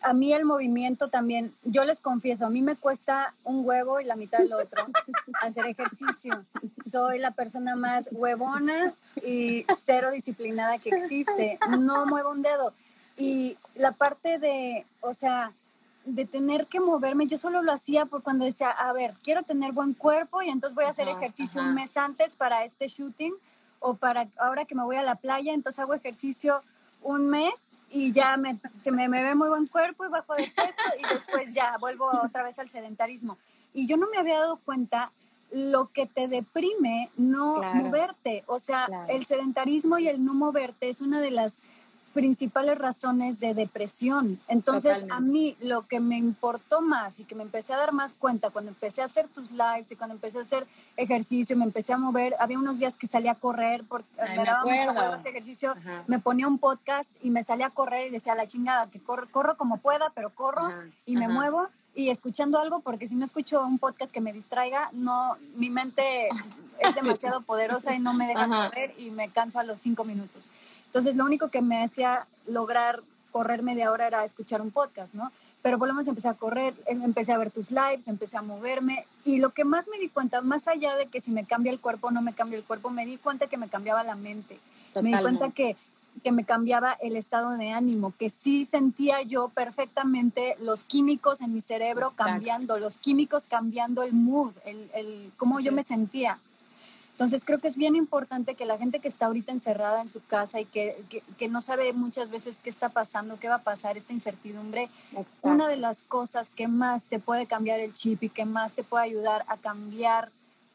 [0.07, 4.05] a mí el movimiento también, yo les confieso, a mí me cuesta un huevo y
[4.05, 4.87] la mitad del otro
[5.43, 6.45] hacer ejercicio.
[6.89, 11.59] Soy la persona más huevona y cero disciplinada que existe.
[11.81, 12.73] No muevo un dedo.
[13.17, 15.53] Y la parte de, o sea,
[16.05, 19.73] de tener que moverme, yo solo lo hacía por cuando decía, a ver, quiero tener
[19.73, 23.35] buen cuerpo y entonces voy a hacer ejercicio un mes antes para este shooting
[23.81, 26.63] o para ahora que me voy a la playa, entonces hago ejercicio
[27.07, 30.43] un mes y ya me, se me, me, ve muy buen cuerpo y bajo de
[30.45, 33.39] peso y después ya vuelvo otra vez al sedentarismo.
[33.73, 35.13] Y yo no me había dado cuenta
[35.53, 38.43] lo que te deprime no moverte.
[38.47, 41.63] O sea, el sedentarismo y el no moverte es una de las
[42.17, 44.41] principales razones de depresión.
[44.49, 48.15] Entonces, a mí lo que me importó más y que me empecé a dar más
[48.15, 51.93] cuenta cuando empecé a hacer tus lives y cuando empecé a hacer ejercicio, me empecé
[51.93, 55.29] a mover, había unos días que salía a correr, porque me, daba mucho mucho ese
[55.29, 55.75] ejercicio,
[56.07, 59.29] me ponía un podcast y me salía a correr y decía, la chingada, que corro,
[59.31, 60.73] corro como pueda, pero corro
[61.05, 64.89] y me muevo y escuchando algo, porque si no escucho un podcast que me distraiga,
[64.93, 66.29] no, mi mente
[66.79, 70.49] es demasiado poderosa y no me deja correr y me canso a los cinco minutos.
[70.97, 75.31] Entonces, lo único que me hacía lograr correr media hora era escuchar un podcast, ¿no?
[75.61, 79.05] Pero lo menos empecé a correr, em, empecé a ver tus lives, empecé a moverme
[79.23, 81.81] y lo que más me di cuenta, más allá de que si me cambia el
[81.81, 84.59] cuerpo o no me cambia el cuerpo, me di cuenta que me cambiaba la mente.
[85.03, 85.77] Me di cuenta que,
[86.25, 91.53] que me cambiaba el estado de ánimo, que sí sentía yo perfectamente los químicos en
[91.53, 96.39] mi cerebro cambiando, los químicos cambiando el mood, el, el cómo yo me sentía.
[97.17, 100.23] Entonces creo que es bien importante que la gente que está ahorita encerrada en su
[100.23, 101.03] casa y que,
[101.39, 104.91] que, no sabe muchas veces qué está pasando, qué va a pasar, esta incertidumbre,
[105.41, 108.83] una de las cosas que más te puede cambiar el chip y que más te
[108.83, 110.31] puede ayudar a cambiar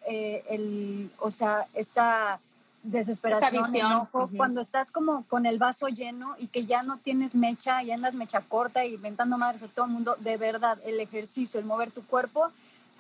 [0.08, 2.40] eh, el, o sea, esta
[2.82, 7.84] desesperación, enojo, cuando estás como con el vaso lleno y que ya no tienes mecha
[7.84, 11.60] y andas mecha corta y inventando madres a todo el mundo, de verdad, el ejercicio,
[11.60, 12.52] el mover tu cuerpo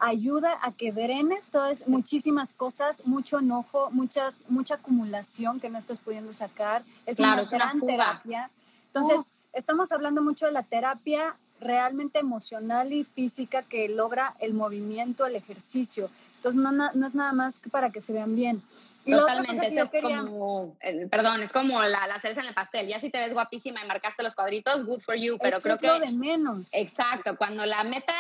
[0.02, 6.00] ayuda a que drenes todas muchísimas cosas, mucho enojo, muchas, mucha acumulación que no estás
[6.00, 6.84] pudiendo sacar.
[7.06, 8.50] Es una gran terapia.
[8.88, 15.28] Entonces, estamos hablando mucho de la terapia realmente emocional y física que logra el movimiento,
[15.28, 16.10] el ejercicio.
[16.38, 18.64] Entonces, no, no es nada más que para que se vean bien.
[19.06, 22.88] Totalmente, es como, eh, perdón, es como la, la cereza en el pastel.
[22.88, 25.82] Ya si te ves guapísima y marcaste los cuadritos, good for you, pero creo es
[25.82, 25.88] que...
[25.88, 26.74] Lo de menos.
[26.74, 28.14] Exacto, cuando la meta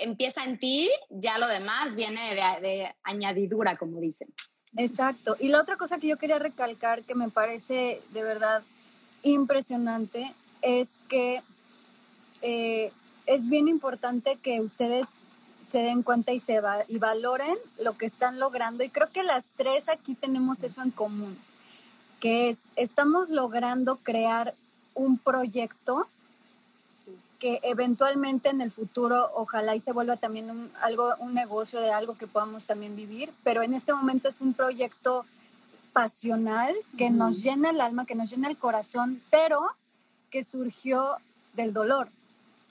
[0.00, 4.28] empieza en ti, ya lo demás viene de, añadidura, como dicen.
[4.76, 5.36] Exacto.
[5.40, 8.62] Y la otra cosa que yo quería recalcar que me parece de verdad
[9.22, 11.42] impresionante es que
[12.42, 12.92] eh,
[13.26, 15.20] es bien importante que ustedes
[15.66, 18.84] se den cuenta y, se y valoren lo que están logrando.
[18.84, 21.36] Y creo que las tres aquí tenemos eso en común,
[22.20, 24.54] que es, estamos logrando crear
[24.94, 26.08] un proyecto
[27.38, 31.92] que eventualmente en el futuro ojalá y se vuelva también un, algo, un negocio de
[31.92, 35.24] algo que podamos también vivir, pero en este momento es un proyecto
[35.92, 39.62] pasional que nos llena el alma, que nos llena el corazón, pero
[40.30, 41.16] que surgió
[41.54, 42.08] del dolor.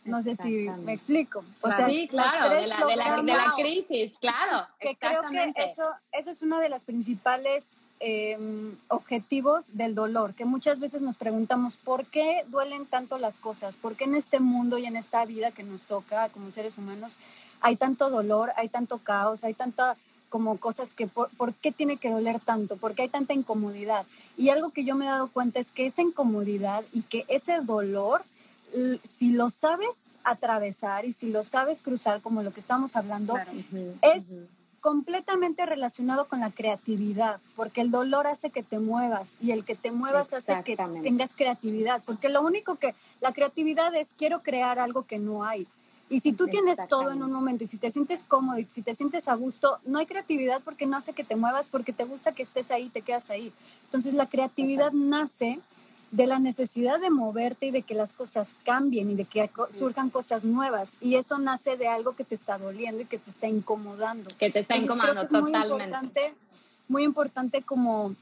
[0.06, 1.43] No sé si me explico.
[1.62, 4.65] O sea, sí, claro, de la, de, la, de la, crisis, claro.
[4.80, 10.45] Que creo que eso, esa es una de las principales Em, objetivos del dolor, que
[10.45, 14.77] muchas veces nos preguntamos por qué duelen tanto las cosas, por qué en este mundo
[14.77, 17.17] y en esta vida que nos toca como seres humanos
[17.60, 19.97] hay tanto dolor, hay tanto caos, hay tanta
[20.29, 24.05] como cosas que por, por, qué tiene que doler tanto, por qué hay tanta incomodidad.
[24.38, 27.62] Y algo que yo me he dado cuenta es que esa incomodidad y que ese
[27.62, 28.23] dolor,
[29.03, 33.36] si lo sabes atravesar y si lo sabes cruzar, como lo que estamos hablando,
[34.03, 34.38] es
[34.88, 39.76] completamente relacionado con la creatividad, porque el dolor hace que te muevas y el que
[39.76, 44.80] te muevas hace que tengas creatividad, porque lo único que la creatividad es quiero crear
[44.80, 45.67] algo que no hay.
[46.10, 48.82] Y si tú tienes todo en un momento y si te sientes cómodo y si
[48.82, 52.06] te sientes a gusto, no hay creatividad porque no hace que te muevas, porque te
[52.06, 53.52] gusta que estés ahí, te quedas ahí.
[53.88, 55.60] Entonces la creatividad nace
[56.17, 60.10] de la necesidad de moverte y de que las cosas cambien y de que surjan
[60.10, 60.97] cosas nuevas.
[60.99, 64.27] Y eso nace de algo que te está doliendo y que te está incomodando.
[64.39, 65.53] Que te está incomodando totalmente.
[65.53, 66.34] Muy importante,
[66.88, 68.15] muy importante como,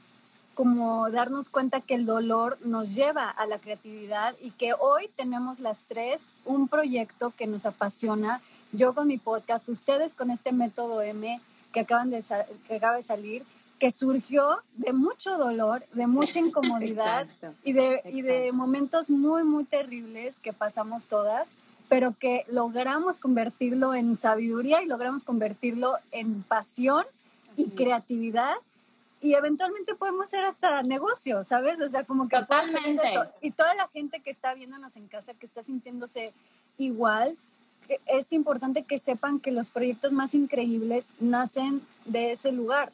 [0.52, 5.58] como darnos cuenta que el dolor nos lleva a la creatividad y que hoy tenemos
[5.58, 8.42] las tres un proyecto que nos apasiona.
[8.72, 11.40] Yo con mi podcast, ustedes con este método M
[11.72, 12.22] que, acaban de,
[12.68, 13.42] que acaba de salir
[13.78, 17.26] que surgió de mucho dolor, de mucha incomodidad
[17.64, 21.56] y, de, y de momentos muy, muy terribles que pasamos todas,
[21.88, 27.04] pero que logramos convertirlo en sabiduría y logramos convertirlo en pasión
[27.56, 28.56] y creatividad
[29.22, 31.80] y eventualmente podemos hacer hasta negocio, ¿sabes?
[31.80, 33.08] O sea, como que Totalmente.
[33.08, 33.24] Eso.
[33.40, 36.32] Y toda la gente que está viéndonos en casa, que está sintiéndose
[36.78, 37.36] igual,
[38.06, 42.92] es importante que sepan que los proyectos más increíbles nacen de ese lugar.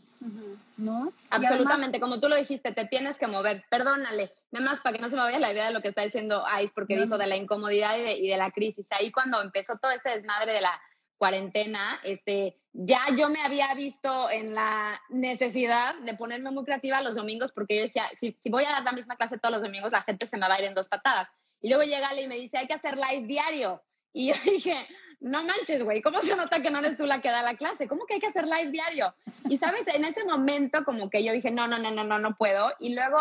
[0.76, 1.12] ¿No?
[1.30, 3.64] Absolutamente, como tú lo dijiste, te tienes que mover.
[3.70, 6.02] Perdónale, nada más para que no se me vaya la idea de lo que está
[6.02, 8.86] diciendo Ice, porque dijo de la incomodidad y de, y de, la crisis.
[8.92, 10.80] Ahí cuando empezó todo este desmadre de la
[11.18, 17.16] cuarentena, este, ya yo me había visto en la necesidad de ponerme muy creativa los
[17.16, 19.92] domingos, porque yo decía, si, si voy a dar la misma clase todos los domingos,
[19.92, 21.28] la gente se me va a ir en dos patadas.
[21.60, 23.82] Y luego llega Ale y me dice, hay que hacer live diario.
[24.12, 24.74] Y yo dije,
[25.22, 27.86] no manches, güey, ¿cómo se nota que no eres tú la que da la clase?
[27.86, 29.14] ¿Cómo que hay que hacer live diario?
[29.48, 32.36] Y sabes, en ese momento como que yo dije, no, no, no, no, no, no
[32.36, 32.72] puedo.
[32.80, 33.18] Y luego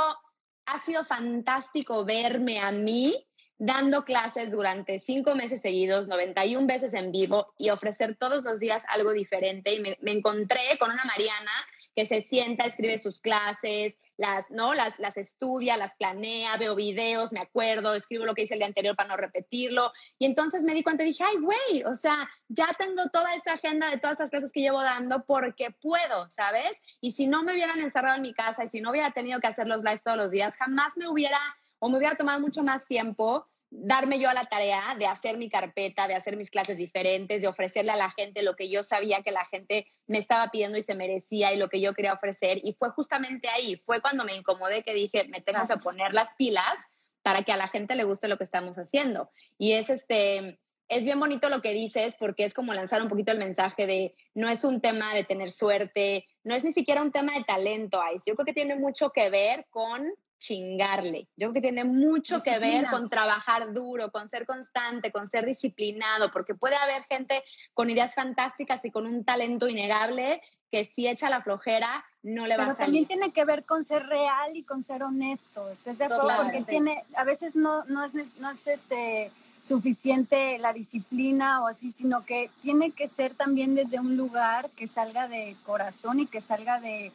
[0.66, 3.28] ha sido fantástico verme a mí
[3.60, 8.84] dando clases durante cinco meses seguidos, 91 veces en vivo y ofrecer todos los días
[8.90, 9.76] algo diferente.
[9.76, 11.52] Y me, me encontré con una Mariana
[11.96, 14.74] que se sienta, escribe sus clases, las, ¿no?
[14.74, 18.68] Las, las estudia, las planea, veo videos, me acuerdo, escribo lo que hice el día
[18.68, 19.92] anterior para no repetirlo.
[20.20, 23.54] Y entonces me di cuenta y dije, ay, güey, o sea, ya tengo toda esta
[23.54, 26.80] agenda de todas estas clases que llevo dando porque puedo, ¿sabes?
[27.02, 29.48] Y si no me hubieran encerrado en mi casa y si no hubiera tenido que
[29.48, 31.40] hacer los lives todos los días, jamás me hubiera
[31.80, 35.50] o me hubiera tomado mucho más tiempo darme yo a la tarea de hacer mi
[35.50, 39.24] carpeta, de hacer mis clases diferentes, de ofrecerle a la gente lo que yo sabía
[39.24, 42.60] que la gente me estaba pidiendo y se merecía y lo que yo quería ofrecer.
[42.64, 46.36] Y fue justamente ahí, fue cuando me incomodé que dije, me tengo que poner las
[46.36, 46.78] pilas
[47.24, 49.32] para que a la gente le guste lo que estamos haciendo.
[49.58, 53.32] Y es este, es bien bonito lo que dices porque es como lanzar un poquito
[53.32, 57.14] el mensaje de no es un tema de tener suerte, no es ni siquiera un
[57.14, 61.28] tema de talento, Yo creo que tiene mucho que ver con chingarle.
[61.38, 65.46] Yo creo que tiene mucho que ver con trabajar duro, con ser constante, con ser
[65.46, 67.44] disciplinado, porque puede haber gente
[67.76, 72.58] con ideas fantásticas y con un talento innegable que si echa la flojera no le
[72.58, 72.76] va a salir.
[72.76, 75.70] Pero también tiene que ver con ser real y con ser honesto.
[75.70, 76.44] ¿Estás de acuerdo?
[76.44, 81.92] Porque tiene, a veces no, no es, no es este suficiente la disciplina o así,
[81.92, 86.42] sino que tiene que ser también desde un lugar que salga de corazón y que
[86.42, 87.12] salga de,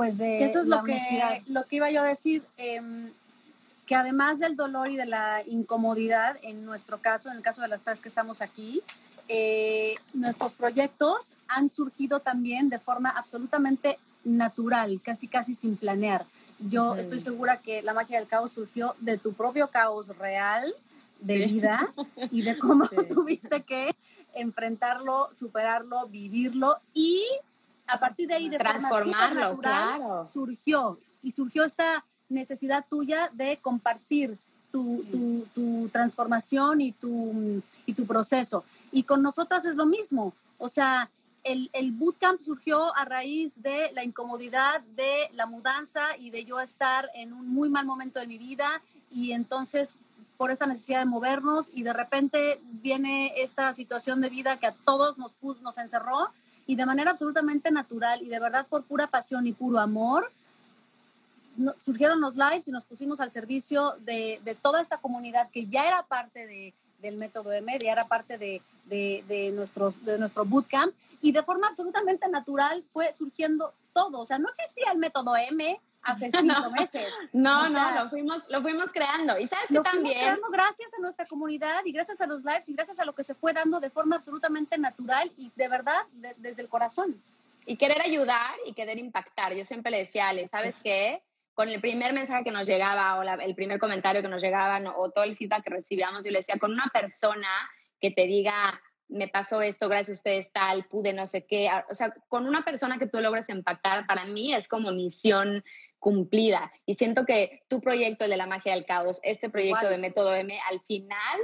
[0.00, 0.98] pues de Eso es lo que,
[1.46, 3.12] lo que iba yo a decir, em,
[3.84, 7.68] que además del dolor y de la incomodidad, en nuestro caso, en el caso de
[7.68, 8.80] las tres que estamos aquí,
[9.28, 16.24] eh, nuestros proyectos han surgido también de forma absolutamente natural, casi casi sin planear.
[16.70, 20.74] Yo estoy segura que la magia del caos surgió de tu propio caos real
[21.20, 21.92] de vida
[22.30, 23.94] y de cómo tuviste que
[24.32, 27.22] enfrentarlo, superarlo, vivirlo y
[27.90, 30.26] a partir de ahí de transformarlo, claro.
[30.26, 34.38] surgió y surgió esta necesidad tuya de compartir
[34.70, 38.64] tu, tu, transformación y tu, y tu proceso.
[38.92, 40.32] Y con nosotras es lo mismo.
[40.58, 41.10] O sea,
[41.42, 46.60] el, el, bootcamp surgió a raíz de la incomodidad de la mudanza y de yo
[46.60, 48.68] estar en un muy mal momento de mi vida
[49.10, 49.98] y entonces
[50.36, 54.72] por esta necesidad de movernos y de repente viene esta situación de vida que a
[54.72, 56.30] todos nos, nos encerró
[56.66, 60.30] y de manera absolutamente natural y de verdad por pura pasión y puro amor,
[61.80, 66.02] surgieron los lives y nos pusimos al servicio de, toda esta comunidad que ya era
[66.04, 71.32] parte de, del método M, ya era parte de, de, nuestros, de nuestro bootcamp y
[71.32, 74.20] de forma absolutamente natural fue surgiendo todo.
[74.20, 77.12] O sea, no existía el método M, hace cinco meses.
[77.32, 79.38] No, no, lo fuimos, lo fuimos creando.
[79.38, 80.18] Y sabes que también.
[80.18, 83.24] creando gracias a nuestra comunidad y gracias a los lives y gracias a lo que
[83.24, 86.00] se fue dando de forma absolutamente natural y de verdad
[86.38, 87.22] desde el corazón.
[87.66, 89.54] Y querer ayudar y querer impactar.
[89.54, 91.22] Yo siempre le decía Ale, ¿sabes qué?
[91.60, 95.10] Con el primer mensaje que nos llegaba o el primer comentario que nos llegaba o
[95.10, 97.48] todo el feedback que recibíamos, yo le decía, con una persona
[98.00, 101.94] que te diga, me pasó esto, gracias a ustedes tal, pude no sé qué, o
[101.94, 105.62] sea, con una persona que tú logres impactar, para mí es como misión
[105.98, 106.72] cumplida.
[106.86, 110.34] Y siento que tu proyecto, el de la magia del caos, este proyecto de Método
[110.34, 111.40] M, al final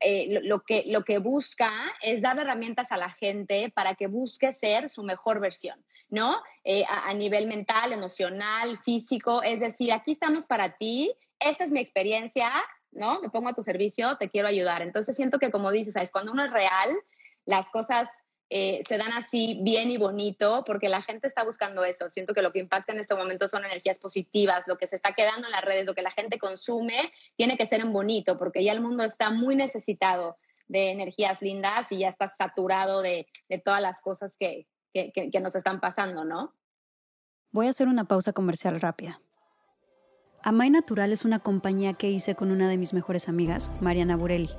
[0.00, 1.70] eh, lo, que, lo que busca
[2.02, 5.80] es dar herramientas a la gente para que busque ser su mejor versión.
[6.10, 6.42] ¿No?
[6.64, 9.42] Eh, a, nivel mental, emocional, físico.
[9.42, 12.52] Es decir, aquí estamos para ti, esta es mi experiencia,
[12.92, 13.20] ¿no?
[13.20, 14.82] Me pongo a tu servicio, te quiero ayudar.
[14.82, 16.10] Entonces siento que como dices, ¿sabes?
[16.10, 16.90] Cuando uno es real,
[17.46, 18.08] las cosas
[18.52, 22.10] eh, se dan así bien y bonito porque la gente está buscando eso.
[22.10, 25.12] Siento que lo que impacta en este momento son energías positivas, lo que se está
[25.12, 28.64] quedando en las redes, lo que la gente consume, tiene que ser en bonito porque
[28.64, 33.26] ya el mundo está muy necesitado de energías lindas y ya está saturado de,
[33.64, 36.54] todas las cosas que, que nos están pasando, ¿no?
[37.52, 39.20] Voy a hacer una pausa comercial rápida.
[40.42, 44.50] Amay Natural es una compañía que hice con una de mis mejores amigas, Mariana Burelli.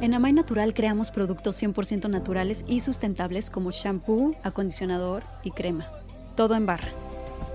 [0.00, 5.90] En Amay Natural creamos productos 100% naturales y sustentables como shampoo, acondicionador y crema.
[6.34, 6.88] Todo en barra.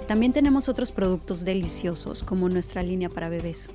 [0.08, 3.70] También tenemos otros productos deliciosos como nuestra línea para bebés.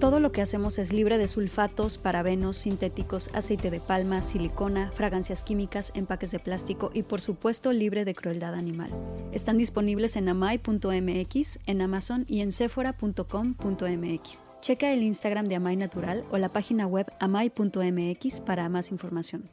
[0.00, 5.42] Todo lo que hacemos es libre de sulfatos, parabenos, sintéticos, aceite de palma, silicona, fragancias
[5.42, 8.90] químicas, empaques de plástico y por supuesto libre de crueldad animal.
[9.30, 14.42] Están disponibles en amai.mx, en Amazon y en sephora.com.mx.
[14.62, 19.50] Checa el Instagram de Amay Natural o la página web amay.mx para más información.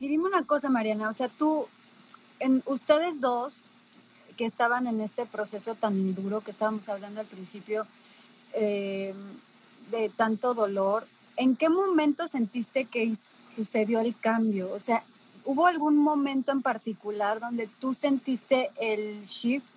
[0.00, 1.66] Y dime una cosa, Mariana, o sea, tú,
[2.40, 3.62] en, ustedes dos
[4.38, 7.86] que estaban en este proceso tan duro que estábamos hablando al principio,
[8.54, 9.14] eh,
[9.90, 11.06] de tanto dolor,
[11.36, 14.72] ¿en qué momento sentiste que sucedió el cambio?
[14.72, 15.04] O sea,
[15.44, 19.72] ¿hubo algún momento en particular donde tú sentiste el shift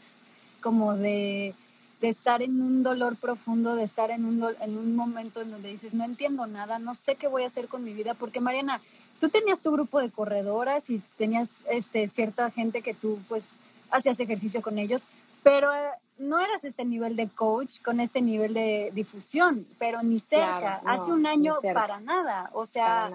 [0.62, 1.55] como de
[2.01, 5.69] de estar en un dolor profundo, de estar en un, en un momento en donde
[5.69, 8.81] dices, no entiendo nada, no sé qué voy a hacer con mi vida, porque Mariana,
[9.19, 13.55] tú tenías tu grupo de corredoras y tenías este, cierta gente que tú pues
[13.91, 15.07] hacías ejercicio con ellos,
[15.43, 15.89] pero eh,
[16.21, 21.12] no eras este nivel de coach con este nivel de difusión, pero ni cerca, hace
[21.12, 23.12] un año para nada, o sea,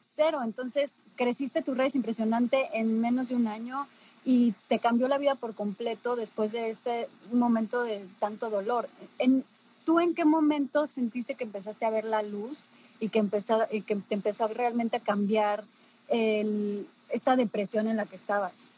[0.00, 3.86] cero, entonces creciste tus redes impresionante en menos de un año
[4.24, 8.88] y te cambió la vida por completo después de este momento de tanto dolor.
[9.18, 9.44] En,
[9.84, 12.64] ¿Tú en qué momento sentiste que empezaste a ver la luz
[13.00, 15.64] y que, empezó, y que te empezó realmente a cambiar
[16.08, 18.68] esta depresión en la que estabas?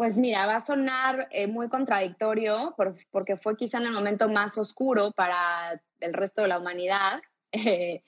[0.00, 2.74] Pues mira, va a sonar eh, muy contradictorio
[3.10, 7.20] porque fue quizá en el momento más oscuro para el resto de la humanidad.
[7.52, 8.02] Eh,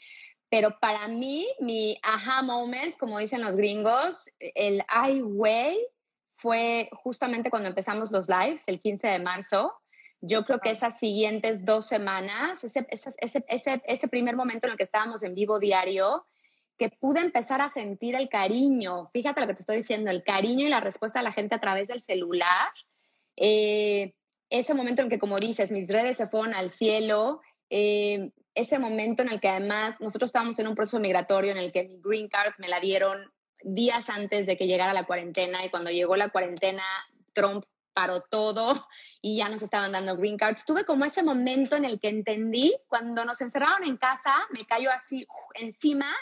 [0.48, 5.85] pero para mí, mi aha moment, como dicen los gringos, el I way
[6.37, 9.74] fue justamente cuando empezamos los lives, el 15 de marzo.
[10.22, 14.78] Yo creo que esas siguientes dos semanas, ese, ese, ese, ese, primer momento en el
[14.78, 16.24] que estábamos en vivo diario,
[16.78, 20.66] que pude empezar a sentir el cariño, fíjate lo que te estoy diciendo, el cariño
[20.66, 22.70] y la respuesta de la gente a través del celular.
[23.37, 24.14] Eh,
[24.50, 29.22] ese momento en que, como dices, mis redes se fueron al cielo, eh, ese momento
[29.22, 32.28] en el que además nosotros estábamos en un proceso migratorio en el que mi green
[32.28, 33.32] card me la dieron
[33.62, 36.82] días antes de que llegara la cuarentena y cuando llegó la cuarentena,
[37.32, 38.88] Trump paró todo
[39.20, 40.64] y ya nos estaban dando green cards.
[40.64, 44.90] Tuve como ese momento en el que entendí, cuando nos encerraron en casa, me cayó
[44.90, 46.12] así encima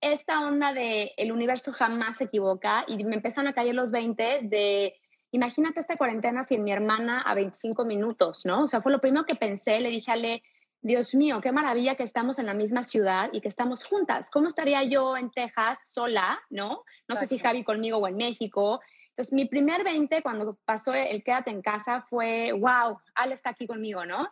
[0.00, 4.40] esta onda de el universo jamás se equivoca y me empezaron a caer los 20
[4.42, 4.96] de
[5.32, 8.64] imagínate esta cuarentena sin mi hermana a 25 minutos, ¿no?
[8.64, 10.42] O sea, fue lo primero que pensé, le dije a Ale,
[10.82, 14.30] Dios mío, qué maravilla que estamos en la misma ciudad y que estamos juntas.
[14.30, 16.84] ¿Cómo estaría yo en Texas sola, no?
[17.06, 18.80] No sé si Javi conmigo o en México.
[19.10, 23.66] Entonces, mi primer 20 cuando pasó el quédate en casa fue, wow, Ale está aquí
[23.66, 24.30] conmigo, ¿no?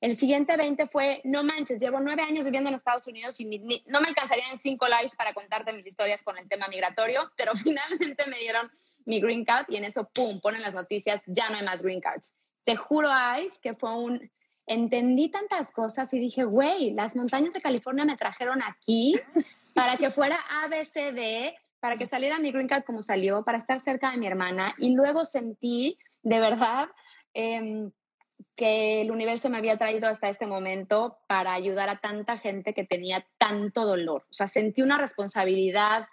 [0.00, 3.44] El siguiente 20 fue, no manches, llevo nueve años viviendo en Estados Unidos y
[3.86, 8.24] no me alcanzarían cinco lives para contarte mis historias con el tema migratorio, pero finalmente
[8.26, 8.70] me dieron
[9.04, 12.00] mi green card y en eso, pum, ponen las noticias, ya no hay más green
[12.00, 12.34] cards.
[12.64, 13.10] Te juro,
[13.44, 14.30] Ice, que fue un
[14.66, 19.14] entendí tantas cosas y dije, güey, las montañas de California me trajeron aquí
[19.74, 24.12] para que fuera ABCD, para que saliera mi green card como salió, para estar cerca
[24.12, 24.74] de mi hermana.
[24.78, 26.88] Y luego sentí, de verdad,
[27.34, 27.90] em,
[28.60, 32.84] que el universo me había traído hasta este momento para ayudar a tanta gente que
[32.84, 34.26] tenía tanto dolor.
[34.30, 36.06] O sea, sentí una responsabilidad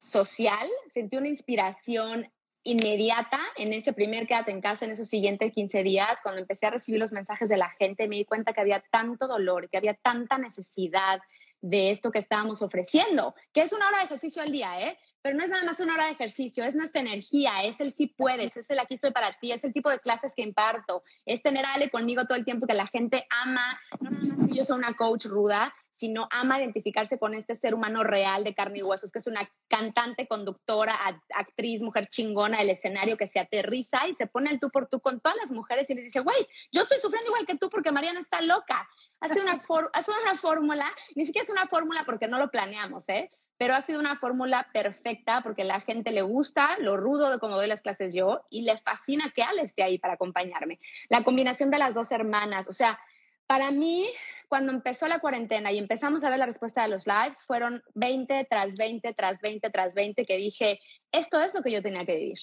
[0.00, 5.82] social, sentí una inspiración inmediata en ese primer quédate en casa, en esos siguientes 15
[5.82, 8.84] días, cuando empecé a recibir los mensajes de la gente, me di cuenta que había
[8.92, 11.20] tanto dolor, que había tanta necesidad
[11.60, 14.96] de esto que estábamos ofreciendo, que es una hora de ejercicio al día, ¿eh?
[15.26, 18.06] Pero no es nada más una hora de ejercicio, es nuestra energía, es el sí
[18.06, 21.42] puedes, es el aquí estoy para ti, es el tipo de clases que imparto, es
[21.42, 24.54] tener a Ale conmigo todo el tiempo que la gente ama, no nada más que
[24.54, 28.78] yo soy una coach ruda, sino ama identificarse con este ser humano real de carne
[28.78, 30.94] y huesos, que es una cantante, conductora,
[31.34, 35.00] actriz, mujer chingona del escenario que se aterriza y se pone el tú por tú
[35.00, 37.90] con todas las mujeres y les dice, güey, yo estoy sufriendo igual que tú porque
[37.90, 38.88] Mariana está loca.
[39.18, 39.60] Hace una,
[39.92, 43.32] hace una fórmula, ni siquiera es una fórmula porque no lo planeamos, ¿eh?
[43.58, 47.56] Pero ha sido una fórmula perfecta porque la gente le gusta lo rudo de cómo
[47.56, 50.78] doy las clases yo y le fascina que Ale esté ahí para acompañarme.
[51.08, 52.98] La combinación de las dos hermanas, o sea,
[53.46, 54.06] para mí,
[54.48, 58.46] cuando empezó la cuarentena y empezamos a ver la respuesta de los lives, fueron 20
[58.50, 60.80] tras 20 tras 20 tras 20 que dije,
[61.12, 62.38] esto es lo que yo tenía que vivir.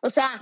[0.00, 0.40] O sea,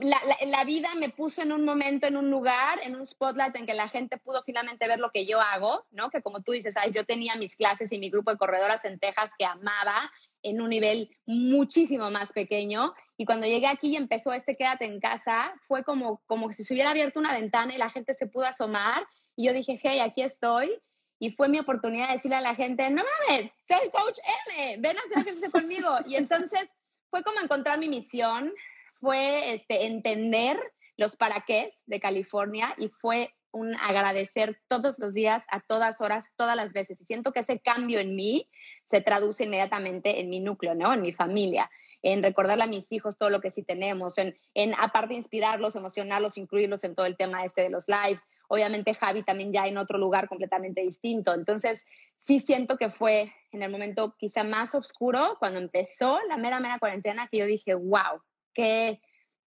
[0.00, 3.66] la, la, vida me puso en un momento, en un lugar, en un spotlight en
[3.66, 6.10] que la gente pudo finalmente ver lo que yo hago, ¿no?
[6.10, 9.32] Que como tú dices, yo tenía mis clases y mi grupo de corredoras en Texas
[9.38, 10.10] que amaba
[10.42, 12.94] en un nivel muchísimo más pequeño.
[13.16, 16.74] Y cuando llegué aquí y empezó este Quédate en casa, fue como, como si se
[16.74, 19.06] hubiera abierto una ventana y la gente se pudo asomar.
[19.36, 20.80] Y yo dije, hey, aquí estoy.
[21.18, 24.96] Y fue mi oportunidad de decirle a la gente, no mames, soy Coach M, ven
[24.96, 25.88] a hacer ejercicio conmigo.
[26.06, 26.68] Y entonces
[27.10, 28.52] fue como encontrar mi misión,
[29.00, 30.58] fue este, entender
[30.96, 36.32] los para qué de California y fue un agradecer todos los días, a todas horas,
[36.36, 37.00] todas las veces.
[37.00, 38.48] Y siento que ese cambio en mí
[38.90, 40.92] se traduce inmediatamente en mi núcleo, ¿no?
[40.92, 41.70] En mi familia,
[42.02, 46.38] en recordarle a mis hijos todo lo que sí tenemos, en, en aparte inspirarlos, emocionarlos,
[46.38, 48.22] incluirlos en todo el tema este de los lives.
[48.48, 51.34] Obviamente Javi también ya en otro lugar completamente distinto.
[51.34, 51.84] Entonces,
[52.22, 56.78] sí siento que fue en el momento quizá más oscuro, cuando empezó la mera, mera
[56.78, 58.20] cuarentena, que yo dije, wow,
[58.58, 59.00] ¿Qué,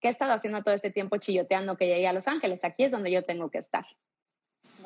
[0.03, 2.63] he estado haciendo todo este tiempo chilloteando que llegué a Los Ángeles?
[2.63, 3.85] Aquí es donde yo tengo que estar.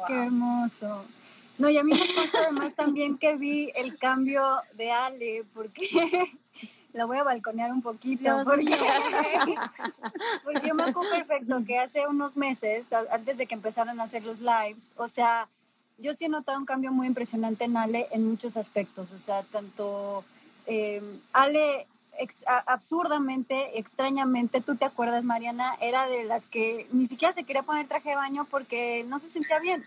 [0.08, 1.06] Qué hermoso.
[1.60, 5.88] No, y a mí me pasa además también que vi el cambio de Ale, porque
[6.94, 8.42] la voy a balconear un poquito.
[8.44, 8.76] Porque,
[10.44, 14.26] porque yo me acuerdo perfecto que hace unos meses, antes de que empezaran a hacer
[14.26, 15.48] los lives, o sea,
[16.00, 19.12] yo sí he notado un cambio muy impresionante en Ale en muchos aspectos.
[19.12, 20.26] O sea, tanto
[20.66, 21.86] eh, Ale
[22.66, 27.88] absurdamente, extrañamente, tú te acuerdas, Mariana, era de las que ni siquiera se quería poner
[27.88, 29.84] traje de baño porque no se sentía bien.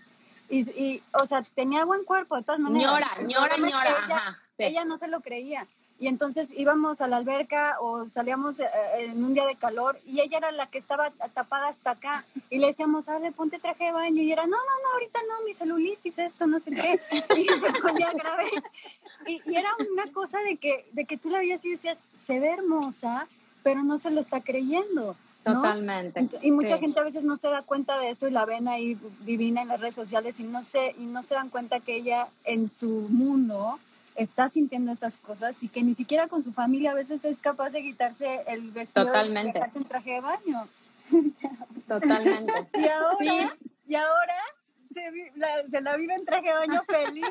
[0.49, 2.91] Y, o sea, tenía buen cuerpo de todas maneras.
[2.91, 3.89] Ñora, ñora, ñora.
[4.05, 5.67] Ella, ella no se lo creía.
[5.99, 8.69] Y entonces íbamos a la alberca o salíamos eh,
[8.99, 12.23] en un día de calor y ella era la que estaba tapada hasta acá.
[12.49, 14.21] Y le decíamos, dale, ponte traje de baño.
[14.21, 16.99] Y era, no, no, no, ahorita no, mi celulitis, esto, no sé qué.
[17.37, 18.49] Y se ponía grave.
[19.27, 22.39] Y, y, era una cosa de que, de que tú la veías y decías, se
[22.39, 23.27] ve hermosa,
[23.61, 25.17] pero no se lo está creyendo.
[25.43, 26.27] Totalmente.
[26.41, 28.97] Y mucha gente a veces no se da cuenta de eso y la ven ahí
[29.25, 32.27] divina en las redes sociales y no se, y no se dan cuenta que ella
[32.43, 33.79] en su mundo
[34.19, 37.69] está sintiendo esas cosas y que ni siquiera con su familia a veces es capaz
[37.71, 39.49] de quitarse el vestido Totalmente.
[39.49, 40.67] y dejarse en traje de baño.
[41.87, 42.69] Totalmente.
[42.73, 43.57] y ahora,
[43.87, 44.35] y ahora
[44.93, 47.23] se, la, se, la, vive en traje de baño feliz.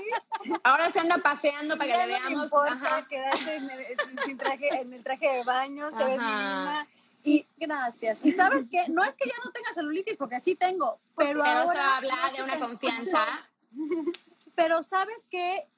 [0.62, 2.32] Ahora se anda paseando para que le veamos.
[2.32, 3.86] No importa quedarse en el,
[4.24, 6.86] sin traje, en el traje de baño, se ve divina.
[7.24, 8.20] Y gracias.
[8.24, 11.44] Y sabes que no es que ya no tenga celulitis, porque sí tengo, pero, pero
[11.44, 13.26] ahora se habla de una confianza.
[14.54, 15.68] Pero sabes que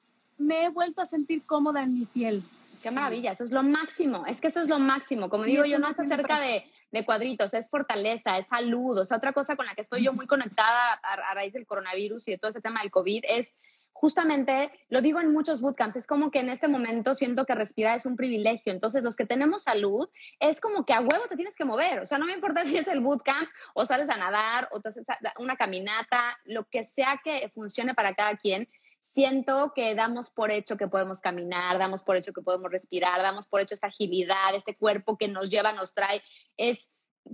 [0.40, 2.42] me he vuelto a sentir cómoda en mi piel.
[2.82, 5.28] Qué maravilla, eso es lo máximo, es que eso es lo máximo.
[5.28, 8.96] Como digo, yo no es acerca de, de, cuadritos, es fortaleza, es salud.
[8.96, 12.26] O sea, otra cosa con la que estoy yo muy conectada a, raíz del coronavirus
[12.28, 13.54] y de todo este tema del COVID es
[13.92, 17.98] justamente, lo digo en muchos bootcamps, es como que en este momento siento que respirar
[17.98, 18.72] es un privilegio.
[18.72, 22.00] Entonces, los que tenemos salud, es como que a huevo te tienes que mover.
[22.00, 24.88] O sea, no me importa si es el bootcamp o sales a nadar o te
[24.88, 25.04] haces
[25.38, 28.66] una caminata, lo que sea que funcione para cada quien
[29.02, 33.46] siento que damos por hecho que podemos caminar, damos por hecho que podemos respirar, damos
[33.46, 36.22] por hecho esta agilidad, este cuerpo que nos lleva, nos trae,
[36.56, 36.90] es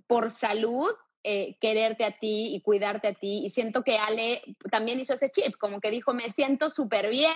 [0.07, 0.91] por salud
[1.23, 3.45] eh, quererte a ti y cuidarte a ti.
[3.45, 7.35] Y siento que Ale también hizo ese chip, como que dijo, me siento súper bien,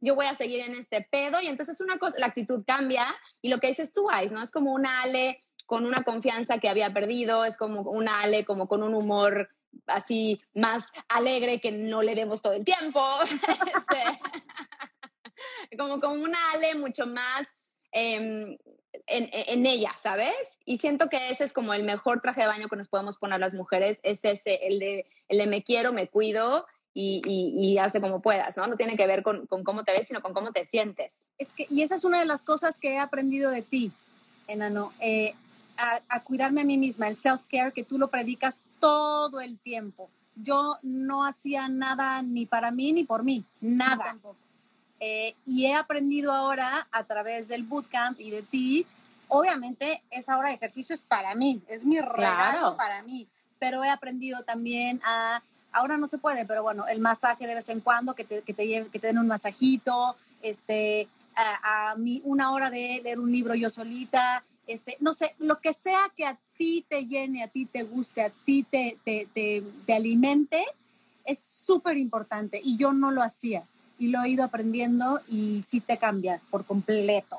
[0.00, 1.40] yo voy a seguir en este pedo.
[1.40, 3.06] Y entonces una cosa, la actitud cambia
[3.42, 4.42] y lo que dices tú, Ais, ¿no?
[4.42, 8.68] Es como una Ale con una confianza que había perdido, es como una Ale como
[8.68, 9.50] con un humor
[9.86, 13.00] así más alegre que no le vemos todo el tiempo.
[15.68, 17.46] Este, como, como una Ale mucho más
[17.92, 18.56] em,
[19.06, 20.58] en, en, ella, ¿sabes?
[20.64, 23.40] Y siento que ese es como el mejor traje de baño que nos podemos poner
[23.40, 28.00] las mujeres, es ese, el de, el de me quiero, me cuido y, y, hazte
[28.00, 28.66] como puedas, ¿no?
[28.66, 31.12] No tiene que ver con, con, cómo te ves, sino con cómo te sientes.
[31.36, 33.92] Es que, y esa es una de las cosas que he aprendido de ti,
[34.46, 34.94] Enano.
[35.00, 35.34] Eh,
[35.76, 40.10] a, cuidarme a mí misma, el self-care que tú lo predicas todo el tiempo.
[40.36, 44.16] Yo no hacía nada ni para mí ni por mí, nada.
[45.00, 48.86] Eh, y he aprendido ahora a través del bootcamp y de ti,
[49.28, 53.26] obviamente esa hora de ejercicio es para mí, es mi regalo para mí,
[53.58, 57.68] pero he aprendido también a, ahora no se puede, pero bueno, el masaje de vez
[57.68, 62.22] en cuando, que te, que te, que te den un masajito, este, a, a mí
[62.24, 66.26] una hora de leer un libro yo solita, este, no sé, lo que sea que
[66.26, 70.64] a ti te llene, a ti te guste, a ti te, te, te, alimente,
[71.24, 73.64] es súper importante y yo no lo hacía.
[73.98, 77.38] y lo he ido aprendiendo y sí te cambia por completo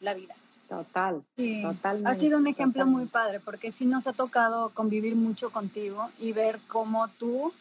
[0.00, 0.34] la vida.
[0.68, 1.62] Total, sí,
[2.04, 6.32] Ha sido un ejemplo muy padre porque sí nos ha tocado convivir mucho contigo y
[6.32, 7.52] ver cómo tú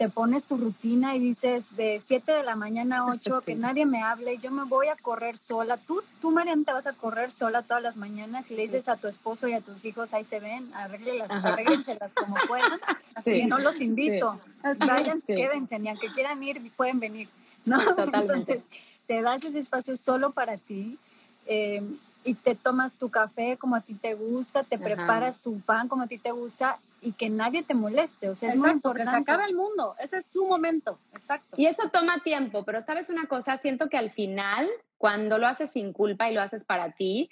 [0.00, 3.84] te pones tu rutina y dices de 7 de la mañana a 8 que nadie
[3.84, 5.76] me hable, yo me voy a correr sola.
[5.76, 8.96] Tú, tú Mariana, te vas a correr sola todas las mañanas y le dices a
[8.96, 12.80] tu esposo y a tus hijos, ahí se ven, arréglenselas como puedan.
[13.14, 14.40] Así no los invito.
[14.78, 17.28] Vayan, quédense, ni aunque quieran ir, pueden venir.
[17.66, 17.78] ¿no?
[17.98, 18.62] Entonces,
[19.06, 20.96] te das ese espacio solo para ti.
[21.44, 21.82] Eh,
[22.24, 26.02] y te tomas tu café como a ti te gusta, te preparas tu pan como
[26.02, 28.28] a ti te gusta y que nadie te moleste.
[28.28, 29.10] O sea, es muy importante.
[29.10, 29.94] que se acabe el mundo.
[29.98, 30.98] Ese es su momento.
[31.12, 31.60] Exacto.
[31.60, 34.68] Y eso toma tiempo, pero sabes una cosa, siento que al final,
[34.98, 37.30] cuando lo haces sin culpa y lo haces para ti,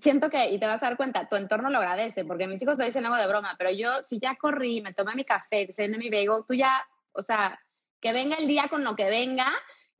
[0.00, 2.78] siento que, y te vas a dar cuenta, tu entorno lo agradece, porque mis hijos
[2.78, 5.88] lo dicen algo de broma, pero yo, si ya corrí, me tomé mi café, te
[5.88, 6.82] mi bagel, tú ya,
[7.12, 7.60] o sea,
[8.00, 9.50] que venga el día con lo que venga,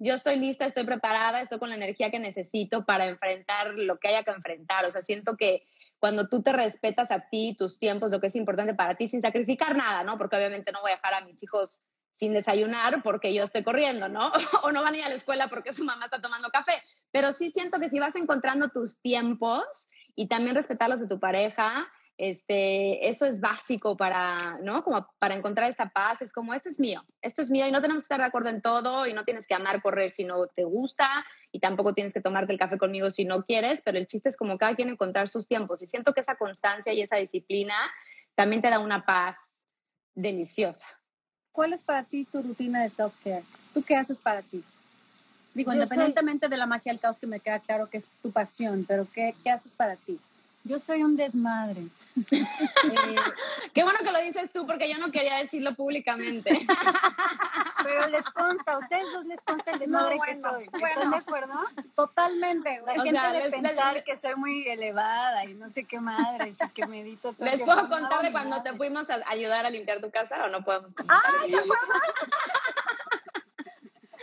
[0.01, 4.09] yo estoy lista, estoy preparada, estoy con la energía que necesito para enfrentar lo que
[4.09, 4.86] haya que enfrentar.
[4.86, 5.66] O sea, siento que
[5.98, 9.20] cuando tú te respetas a ti, tus tiempos, lo que es importante para ti, sin
[9.20, 10.16] sacrificar nada, ¿no?
[10.16, 11.82] Porque obviamente no voy a dejar a mis hijos
[12.14, 14.32] sin desayunar porque yo estoy corriendo, ¿no?
[14.62, 16.82] o no van a ir a la escuela porque su mamá está tomando café.
[17.11, 21.20] Pero sí siento que si vas encontrando tus tiempos y también respetar los de tu
[21.20, 21.86] pareja,
[22.21, 24.85] este, eso es básico para, ¿no?
[24.85, 27.81] Como para encontrar esta paz, es como, esto es mío, esto es mío y no
[27.81, 30.47] tenemos que estar de acuerdo en todo y no tienes que amar correr si no
[30.49, 34.07] te gusta y tampoco tienes que tomarte el café conmigo si no quieres, pero el
[34.07, 37.16] chiste es como cada quien encontrar sus tiempos y siento que esa constancia y esa
[37.16, 37.75] disciplina
[38.35, 39.39] también te da una paz
[40.14, 40.89] deliciosa.
[41.53, 43.45] ¿Cuál es para ti tu rutina de self-care?
[43.73, 44.62] ¿Tú qué haces para ti?
[45.55, 48.85] Digo, independientemente de la magia del caos, que me queda claro que es tu pasión,
[48.87, 50.21] pero ¿qué, qué haces para ti?
[50.65, 51.87] Yo soy un desmadre.
[52.31, 52.47] Eh,
[53.75, 56.51] Qué bueno que lo dices tú, porque yo no quería decirlo públicamente.
[57.83, 60.65] Pero les consta, a ustedes dos les consta el desmadre que soy.
[60.65, 61.55] ¿Están de acuerdo?
[61.97, 62.83] Totalmente.
[62.85, 66.87] La gente debe pensar que soy muy elevada y no sé qué madre, y que
[66.87, 67.47] medito todo.
[67.47, 70.63] ¿Les puedo contar de cuando te fuimos a ayudar a limpiar tu casa o no
[70.63, 70.93] podemos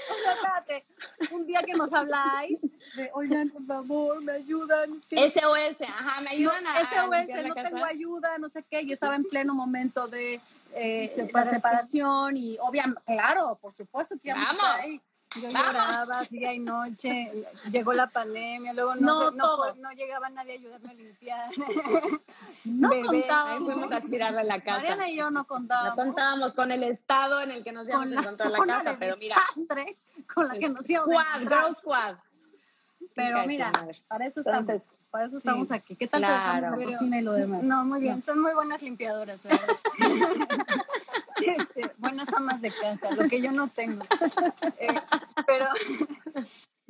[0.08, 0.66] contar?
[0.68, 0.84] ¡Ay,
[1.32, 2.62] un día que nos habláis
[2.96, 5.02] de, oigan, por favor, me ayudan.
[5.10, 9.24] SOS, ajá, me ayudan a SOS, no tengo ayuda, no sé qué, y estaba en
[9.24, 10.40] pleno momento de
[10.74, 11.56] eh, separación.
[11.56, 14.76] separación y obviamente, claro, por supuesto que íbamos Vamos.
[14.78, 15.02] ahí.
[15.36, 17.32] Yo lloraba día y noche,
[17.70, 21.52] llegó la pandemia, luego no, no, no, llegaba nadie a ayudarme a limpiar.
[22.66, 23.70] No contábamos.
[23.70, 24.80] Ahí fuimos a tirarle la casa.
[24.80, 25.96] Mariana y yo no contábamos.
[25.98, 29.16] No contábamos con el estado en el que nos íbamos a encontrar la, casa, pero
[29.18, 29.36] mira.
[29.36, 29.98] desastre
[30.34, 32.16] con la que nos íbamos Squad, girl squad.
[33.16, 33.72] Pero mira,
[34.08, 34.82] para eso estamos.
[35.10, 35.96] Para eso estamos aquí.
[35.96, 37.64] ¿Qué tal claro, la cocina y lo demás?
[37.64, 38.22] No, muy bien.
[38.22, 39.40] Son muy buenas limpiadoras.
[41.46, 44.06] este, buenas amas de casa, lo que yo no tengo.
[44.80, 45.00] Eh,
[45.46, 45.68] pero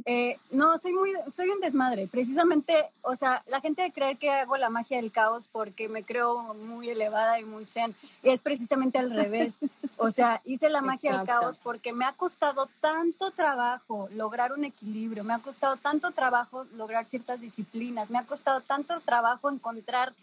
[0.05, 2.07] eh, no, soy muy, soy un desmadre.
[2.07, 6.03] Precisamente, o sea, la gente de creer que hago la magia del caos porque me
[6.03, 7.95] creo muy elevada y muy zen.
[8.23, 9.59] Y es precisamente al revés.
[9.97, 14.63] O sea, hice la magia del caos porque me ha costado tanto trabajo lograr un
[14.63, 20.13] equilibrio, me ha costado tanto trabajo lograr ciertas disciplinas, me ha costado tanto trabajo encontrar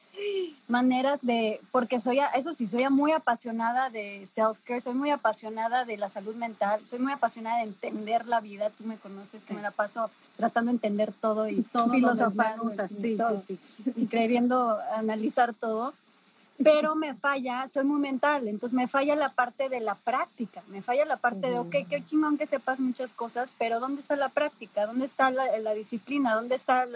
[0.68, 5.96] maneras de, porque soy, eso sí, soy muy apasionada de self-care, soy muy apasionada de
[5.96, 9.62] la salud mental, soy muy apasionada de entender la vida, tú me conoces, que me
[9.64, 13.58] la paso tratando de entender todo y, todo filosofando sí, sí, sí,
[13.96, 15.92] y queriendo analizar todo
[16.62, 20.82] pero me falla, soy muy mental, entonces me falla la parte de la práctica, me
[20.82, 24.28] falla la parte de, ok, qué chingón que sepas muchas cosas, pero ¿dónde está la
[24.28, 24.86] práctica?
[24.86, 26.34] ¿Dónde está la, la disciplina?
[26.34, 26.90] ¿Dónde están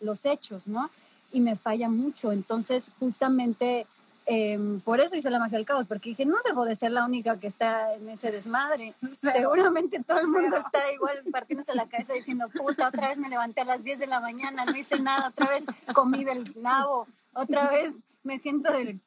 [0.00, 0.66] los hechos?
[0.66, 0.90] ¿no?
[1.32, 3.86] Y me falla mucho, entonces justamente
[4.28, 7.04] em, por eso hice la magia del caos, porque dije, no debo de ser la
[7.04, 8.94] única que está en ese desmadre.
[9.12, 13.62] Seguramente todo el mundo está igual partiéndose la cabeza diciendo, puta, otra vez me levanté
[13.62, 15.64] a las 10 de la mañana, no hice nada, otra vez
[15.94, 19.00] comí del nabo, otra vez me siento del...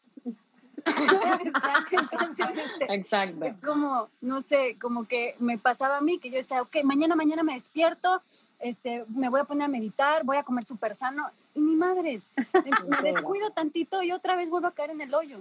[1.92, 3.46] Entonces, este, Exacto.
[3.46, 7.16] es como, no sé, como que me pasaba a mí, que yo decía, ok, mañana,
[7.16, 8.24] mañana me despierto,
[8.62, 12.20] este, me voy a poner a meditar, voy a comer súper sano, y mi madre,
[13.04, 15.40] me descuido tantito y otra vez vuelvo a caer en el hoyo.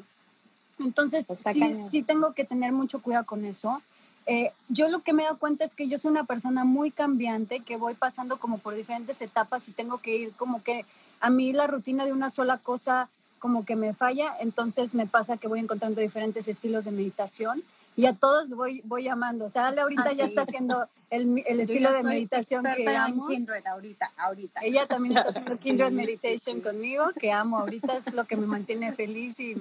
[0.78, 3.82] Entonces, sí, sí, tengo que tener mucho cuidado con eso.
[4.26, 6.90] Eh, yo lo que me he dado cuenta es que yo soy una persona muy
[6.90, 10.84] cambiante, que voy pasando como por diferentes etapas y tengo que ir como que
[11.20, 13.08] a mí la rutina de una sola cosa
[13.38, 17.62] como que me falla, entonces me pasa que voy encontrando diferentes estilos de meditación
[18.00, 19.44] y a todos voy, voy llamando.
[19.44, 23.30] O sea, Ale ahorita ya está haciendo el, el estilo de meditación que amo.
[23.30, 24.60] En Kindred ahorita, ahorita.
[24.62, 28.92] Ella también está haciendo Kindred Meditation conmigo, que amo ahorita, es lo que me mantiene
[28.94, 29.54] feliz y...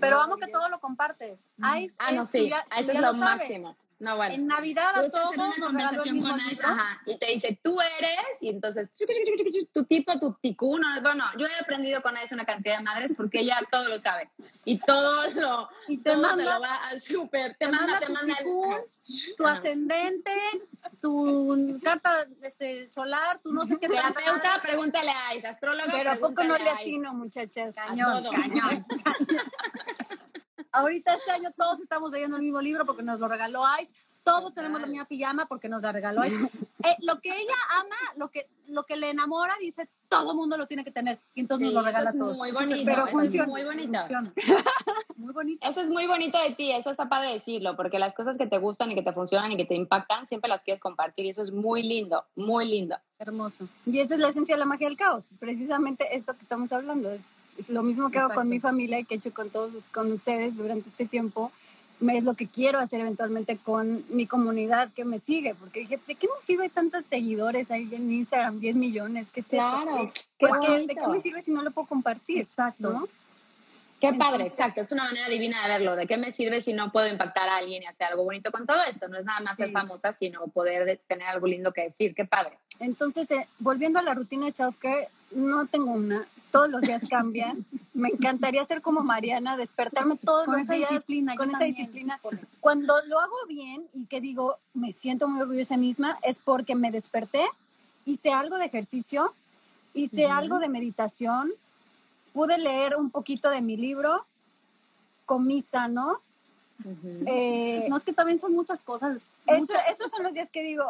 [0.00, 1.50] Pero amo que todo lo compartes.
[1.60, 1.78] ah,
[2.14, 3.76] no, sí, eso es lo, máximo.
[3.98, 4.34] No, bueno.
[4.34, 5.32] En Navidad a todos.
[6.62, 8.90] Ajá, y te dice, tú eres, y entonces,
[9.72, 10.86] tu tipo, tu ticuno.
[11.00, 14.30] Bueno, yo he aprendido con eso una cantidad de madres porque ella todo lo sabe.
[14.66, 17.52] Y todo lo, y te todo manda, te lo va al súper.
[17.56, 18.76] Te, te manda, manda te tu manda el- ticún,
[19.38, 20.32] tu ascendente,
[21.00, 23.88] tu carta este, solar, tu no sé qué.
[23.88, 25.46] Terapeuta, pregúntale a Ice.
[25.46, 27.74] Astróloga, Pero ¿a poco no le atino, muchachas?
[27.74, 28.86] Cañón, cañón.
[30.76, 33.94] Ahorita este año todos estamos leyendo el mismo libro porque nos lo regaló Ice.
[34.22, 36.36] Todos tenemos la misma pijama porque nos la regaló Ice.
[36.84, 40.68] Eh, lo que ella ama, lo que, lo que le enamora, dice, todo mundo lo
[40.68, 41.18] tiene que tener.
[41.34, 42.36] Y entonces Sí, nos lo regala todos.
[42.36, 43.98] muy bonito, pero eso es funciona, muy bonito.
[43.98, 44.32] Funciona.
[45.16, 45.66] Muy bonito.
[45.66, 48.58] Eso es muy bonito de ti, eso está padre decirlo, porque las cosas que te
[48.58, 51.42] gustan y que te funcionan y que te impactan, siempre las quieres compartir y eso
[51.42, 52.96] es muy lindo, muy lindo.
[53.18, 53.66] Hermoso.
[53.86, 57.10] Y esa es la esencia de la magia del caos, precisamente esto que estamos hablando.
[57.10, 57.26] Es
[57.68, 58.40] lo mismo que hago Exacto.
[58.40, 61.50] con mi familia y que he hecho con todos con ustedes durante este tiempo.
[62.10, 66.14] Es lo que quiero hacer eventualmente con mi comunidad que me sigue, porque dije, ¿de
[66.14, 68.60] qué me sirve tantos seguidores ahí en Instagram?
[68.60, 69.56] 10 millones, ¿qué es eso?
[69.56, 72.38] Claro, ¿Qué- qué por qué- ¿De qué me sirve si no lo puedo compartir?
[72.38, 72.90] Exacto.
[72.92, 73.08] ¿no?
[74.00, 76.72] Qué padre, Entonces- exacto, es una manera divina de verlo, de qué me sirve si
[76.74, 79.40] no puedo impactar a alguien y hacer algo bonito con todo esto, no es nada
[79.40, 79.72] más ser Sí.
[79.72, 82.58] famosa, sino poder de- tener algo lindo que decir, qué padre.
[82.78, 86.26] Entonces, eh, volviendo a la rutina de self-care, no tengo una.
[86.52, 87.64] Todos los días cambian.
[87.94, 90.88] me encantaría ser como Mariana, despertarme todos Con los días
[91.38, 92.20] con esa disciplina.
[92.60, 96.90] Cuando lo hago bien y que digo, me siento muy orgullosa misma, es porque me
[96.90, 97.42] desperté,
[98.04, 99.32] hice algo de ejercicio,
[99.94, 100.34] hice Ujú.
[100.34, 101.50] algo de meditación,
[102.36, 104.26] pude leer un poquito de mi libro,
[105.24, 106.20] comí sano.
[107.26, 109.16] eh, No, es que también son muchas cosas.
[109.46, 110.84] eso- muchas- esos son los días que digo,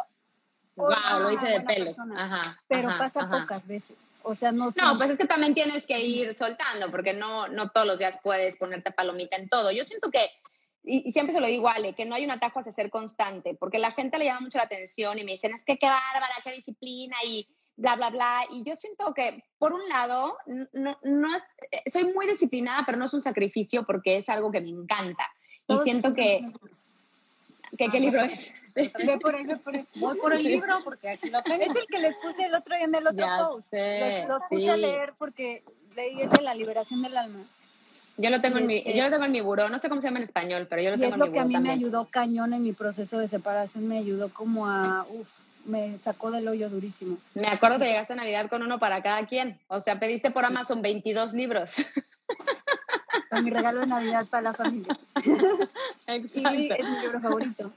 [0.75, 1.85] Wow, "Oh, lo hice de buena pelos.
[1.95, 2.25] persona".
[2.25, 3.39] Ajá, pero ajá, pasa ajá.
[3.39, 3.95] pocas veces.
[4.23, 4.97] O sea, no No, siempre.
[4.97, 8.57] pues es que también tienes que ir soltando, porque no, no todos los días puedes
[8.57, 9.71] ponerte palomita en todo.
[9.71, 10.29] Yo siento que,
[10.83, 13.79] y, siempre se lo digo Ale, que no hay un atajo hacia ser constante, porque
[13.79, 16.51] la gente le llama mucho la atención y me dicen, es que qué bárbara, qué
[16.51, 17.47] disciplina y
[17.77, 18.41] bla, bla, bla.
[18.51, 20.35] Y yo siento que, por un lado,
[20.73, 24.51] no, no es- eh, soy muy disciplinada, pero no es un sacrificio porque es algo
[24.51, 25.23] que me encanta.
[25.63, 26.45] Y Todos siento que,
[27.77, 28.51] que ¿qué libro es?
[28.75, 29.85] Ve por ahí, ve por ahí.
[29.95, 31.63] Voy por el libro porque aquí lo tengo.
[31.63, 33.69] Es el que les puse el otro día en el otro Ya post.
[33.71, 35.63] sé, los, los puse a leer porque
[35.95, 37.39] leí el de la liberación del alma.
[38.17, 39.89] Yo lo tengo, Y en mi, este- yo lo tengo en mi buró, no sé
[39.89, 41.39] cómo se llama en español, pero yo lo Y tengo es en lo mi que
[41.39, 43.87] a buró mí me ayudó cañón en mi proceso de separación.
[43.87, 45.27] Me ayudó como a, uff,
[45.67, 47.17] me sacó del hoyo durísimo.
[47.35, 49.59] Me acuerdo que llegaste a Navidad con uno para cada quien.
[49.67, 51.75] O sea, pediste por Amazon 22 libros.
[53.29, 54.93] Fue mi regalo de Navidad para la familia.
[56.09, 56.49] Y Exacto.
[56.75, 57.71] es mi libro favorito.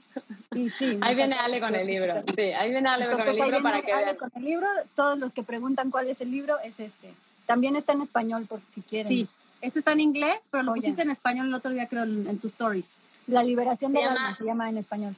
[0.55, 0.97] Y sí.
[1.01, 2.13] Ahí viene Ale con el libro.
[2.33, 4.15] Sí, ahí viene Ale con el ahí libro viene para que Ale vean.
[4.15, 4.67] con el libro.
[4.95, 7.13] Todos los que preguntan cuál es el libro es este.
[7.45, 9.07] También está en español por si quieren.
[9.09, 9.27] Sí,
[9.59, 10.79] este está en inglés, pero lo Joya.
[10.81, 12.95] pusiste en español el otro día, creo, en, en tus stories.
[13.27, 15.15] La liberación llama- alma se llama en español.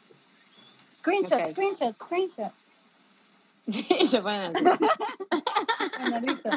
[0.92, 1.46] Screenshot, Ok.
[1.48, 2.52] screenshot, screenshot.
[3.72, 4.66] Sí, se ponen así.
[6.00, 6.50] Bueno, listo.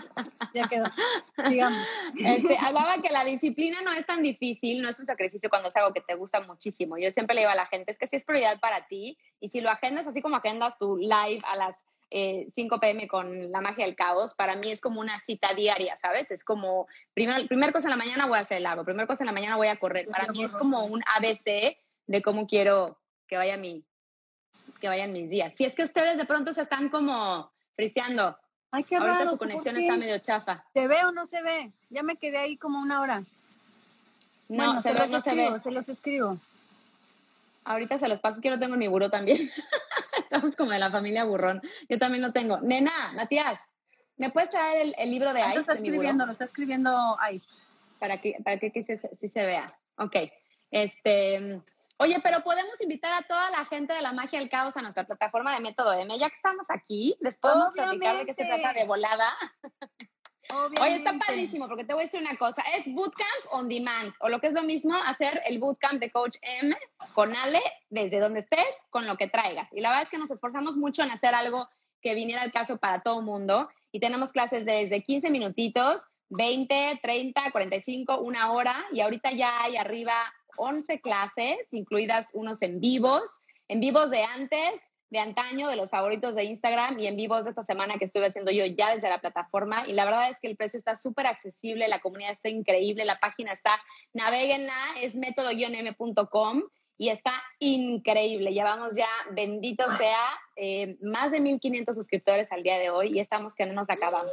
[0.55, 0.87] Ya quedó.
[1.49, 1.87] Digamos.
[2.19, 5.77] Este, hablaba que la disciplina no es tan difícil, no es un sacrificio cuando es
[5.77, 6.99] algo que te gusta muchísimo.
[6.99, 9.49] Yo siempre le digo a la gente, es que si es prioridad para ti y
[9.49, 11.77] si lo agendas así como agendas tu live a las
[12.11, 15.97] eh, 5 pm con la magia del caos, para mí es como una cita diaria,
[15.99, 16.31] ¿sabes?
[16.31, 19.23] Es como, primero, primer cosa en la mañana voy a hacer el agua, primer cosa
[19.23, 20.09] en la mañana voy a correr.
[20.09, 21.77] Para mí es como un ABC
[22.07, 22.99] de cómo quiero
[23.29, 23.85] que vaya mi,
[24.79, 25.53] que vayan mis días.
[25.57, 28.37] Si es que ustedes de pronto se están como friseando,
[28.70, 29.31] Ay, qué ahorita raro.
[29.31, 30.64] su ¿tú por conexión está medio chafa.
[30.72, 31.72] ¿Se ve o no se ve?
[31.91, 33.20] Ya me quedé ahí como una hora.
[34.49, 35.61] No, bueno, se, se, ve, los no se escribo, ve.
[35.61, 36.39] se los escribo.
[37.64, 39.51] Ahorita se los paso, que lo tengo en mi buró también.
[40.18, 41.61] Estamos como de la familia burrón.
[41.89, 42.61] Yo también lo tengo.
[42.61, 43.61] Nena, Matías,
[44.16, 47.16] ¿me puedes traer el, el libro de Ahí Ice lo está escribiendo, lo está escribiendo
[47.33, 47.57] Ice.
[47.99, 49.77] Para que, para que, que se, sí se vea.
[49.97, 50.16] Ok.
[50.70, 51.61] Este,
[51.99, 55.05] oye, pero podemos invitar a toda la gente de la magia del caos a nuestra
[55.05, 56.18] plataforma de Método M.
[56.18, 59.36] Ya que estamos aquí, les podemos platicar de qué se trata de volada.
[60.80, 64.28] Oye, está padrísimo, porque te voy a decir una cosa, es bootcamp on demand, o
[64.28, 66.76] lo que es lo mismo, hacer el bootcamp de Coach M
[67.14, 69.68] con Ale, desde donde estés, con lo que traigas.
[69.72, 71.68] Y la verdad es que nos esforzamos mucho en hacer algo
[72.01, 77.01] que viniera al caso para todo el mundo, y tenemos clases desde 15 minutitos, 20,
[77.03, 80.14] 30, 45, una hora, y ahorita ya hay arriba
[80.57, 84.81] 11 clases, incluidas unos en vivos, en vivos de antes,
[85.11, 88.27] de antaño, de los favoritos de Instagram y en vivos de esta semana que estuve
[88.27, 89.87] haciendo yo ya desde la plataforma.
[89.87, 93.19] Y la verdad es que el precio está súper accesible, la comunidad está increíble, la
[93.19, 93.79] página está,
[94.15, 96.63] naveguenla, es método-m.com
[96.99, 98.53] y está increíble.
[98.53, 100.27] Llevamos ya, bendito sea,
[100.57, 104.33] eh, más de 1.500 suscriptores al día de hoy y estamos que no nos acabamos.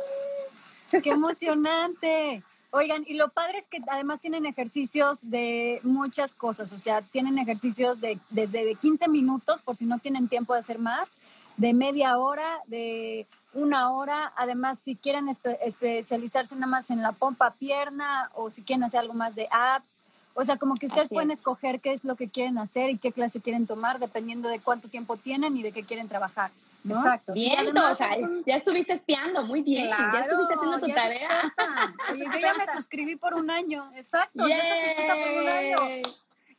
[0.89, 2.43] ¡Qué emocionante!
[2.75, 7.37] Oigan, y lo padre es que además tienen ejercicios de muchas cosas, o sea, tienen
[7.37, 11.19] ejercicios de, desde de 15 minutos, por si no tienen tiempo de hacer más,
[11.55, 17.51] de media hora, de una hora, además si quieren especializarse nada más en la pompa
[17.51, 20.01] pierna o si quieren hacer algo más de abs,
[20.33, 23.11] o sea, como que ustedes pueden escoger qué es lo que quieren hacer y qué
[23.11, 26.49] clase quieren tomar dependiendo de cuánto tiempo tienen y de qué quieren trabajar.
[26.87, 27.33] Exacto.
[27.33, 29.89] Bien, o sea, ya estuviste espiando, muy bien.
[29.89, 31.53] ya estuviste haciendo tu tarea.
[32.33, 33.91] yo ya me suscribí por un año.
[33.95, 36.07] Exacto, ya estás por un año.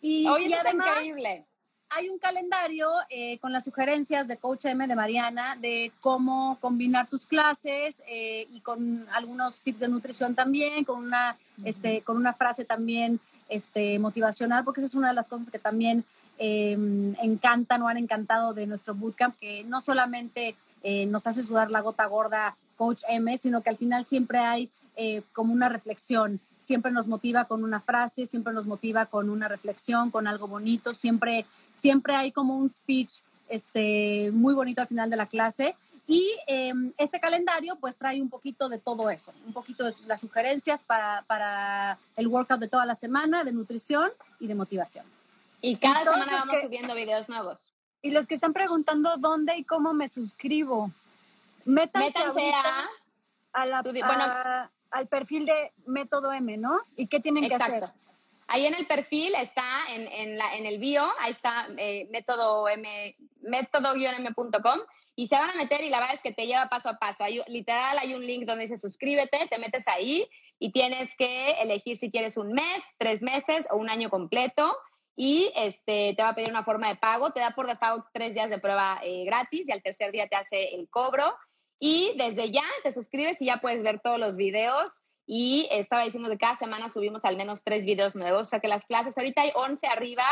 [0.00, 1.46] Y, además, increíble.
[1.90, 7.06] hay un calendario eh, con las sugerencias de Coach M de Mariana de cómo combinar
[7.06, 12.34] tus clases eh, y con algunos tips de nutrición también, con una, este, con una
[12.34, 13.18] frase también
[13.48, 16.04] este, motivacional, porque esa es una de las cosas que también
[16.38, 16.72] eh,
[17.22, 21.80] encantan o han encantado de nuestro bootcamp, que no solamente eh, nos hace sudar la
[21.80, 26.92] gota gorda Coach M, sino que al final siempre hay eh, como una reflexión, siempre
[26.92, 31.46] nos motiva con una frase, siempre nos motiva con una reflexión, con algo bonito, siempre,
[31.72, 35.76] siempre hay como un speech este, muy bonito al final de la clase.
[36.06, 40.20] Y em, este calendario pues trae un poquito de todo eso, un poquito de las
[40.20, 45.06] sugerencias para el workout de toda la semana, de nutrición y de motivación.
[45.64, 47.72] Y cada semana vamos subiendo videos nuevos.
[48.02, 50.90] Y los que están preguntando dónde y cómo me suscribo,
[51.64, 52.18] métanse,
[53.54, 56.80] a, la, al perfil de Método M, ¿no?
[56.96, 57.84] ¿Y qué tienen que hacer?
[58.46, 62.68] Ahí en el perfil está, en, en, la, en el bio, ahí está eh, método
[62.68, 64.80] M, método-m.com
[65.16, 67.24] y se van a meter y la verdad es que te lleva paso a paso.
[67.24, 71.96] Hay, literal, hay un link donde dice suscríbete, te metes ahí y tienes que elegir
[71.96, 74.76] si quieres un mes, tres meses o un año completo
[75.16, 78.34] y este, te va a pedir una forma de pago, te da por default tres
[78.34, 81.34] días de prueba eh, gratis y al tercer día te hace el cobro.
[81.78, 85.02] Y desde ya te suscribes y ya puedes ver todos los videos.
[85.26, 88.68] Y estaba diciendo que cada semana subimos al menos tres videos nuevos, o sea que
[88.68, 90.26] las clases, ahorita hay 11 arriba,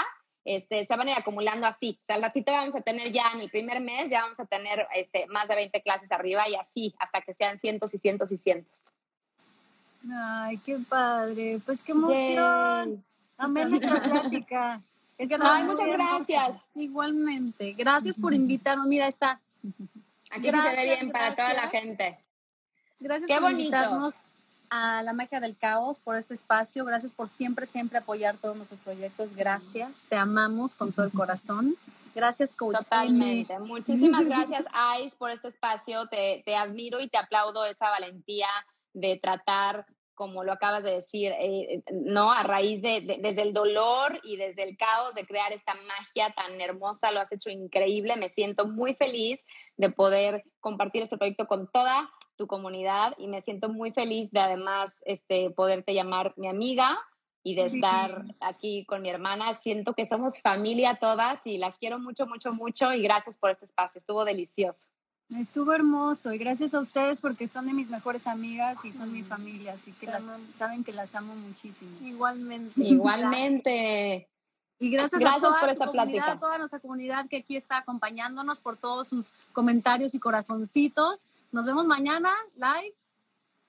[0.45, 3.31] este, se van a ir acumulando así, o sea al ratito vamos a tener ya
[3.33, 6.57] en el primer mes, ya vamos a tener este, más de 20 clases arriba y
[6.57, 8.85] así hasta que sean cientos y cientos y cientos.
[10.13, 13.03] Ay, qué padre, pues qué emoción.
[13.43, 14.83] Amén nuestra plática.
[15.19, 16.61] Es que Ay, muchas gracias.
[16.75, 17.73] Igualmente.
[17.73, 18.87] Gracias por invitarnos.
[18.87, 19.41] Mira, está.
[20.31, 22.19] Aquí gracias, se ve bien para toda la gente.
[23.01, 24.23] Gracias por invitarnos
[24.71, 26.85] a la magia del caos por este espacio.
[26.85, 29.35] Gracias por siempre, siempre apoyar todos nuestros proyectos.
[29.35, 30.05] Gracias.
[30.09, 31.77] Te amamos con todo el corazón.
[32.15, 32.77] Gracias, coach.
[32.79, 33.59] Totalmente.
[33.59, 36.07] Muchísimas gracias, Ais, por este espacio.
[36.07, 38.49] Te, te admiro y te aplaudo esa valentía
[38.95, 42.33] de tratar como lo acabas de decir, eh, eh, ¿no?
[42.33, 46.61] A raíz de, desde el dolor y desde el caos de crear esta magia tan
[46.61, 48.17] hermosa, lo has hecho increíble.
[48.17, 49.41] Me siento muy feliz
[49.77, 54.41] de poder compartir este proyecto con toda tu comunidad y me siento muy feliz de
[54.41, 56.99] además este, poderte llamar mi amiga
[57.43, 58.11] y de estar
[58.41, 59.59] aquí con mi hermana.
[59.61, 63.65] Siento que somos familia todas y las quiero mucho, mucho, mucho y gracias por este
[63.65, 63.99] espacio.
[63.99, 64.91] Estuvo delicioso.
[65.39, 69.23] Estuvo hermoso y gracias a ustedes porque son de mis mejores amigas y son mi
[69.23, 70.23] familia, así que las,
[70.57, 71.91] saben que las amo muchísimo.
[72.01, 72.73] Igualmente.
[72.83, 74.29] Igualmente.
[74.79, 78.59] Y gracias, a toda por esta comunidad, a toda nuestra comunidad que aquí está acompañándonos
[78.59, 81.29] por todos sus comentarios y corazoncitos.
[81.53, 82.93] Nos vemos mañana live.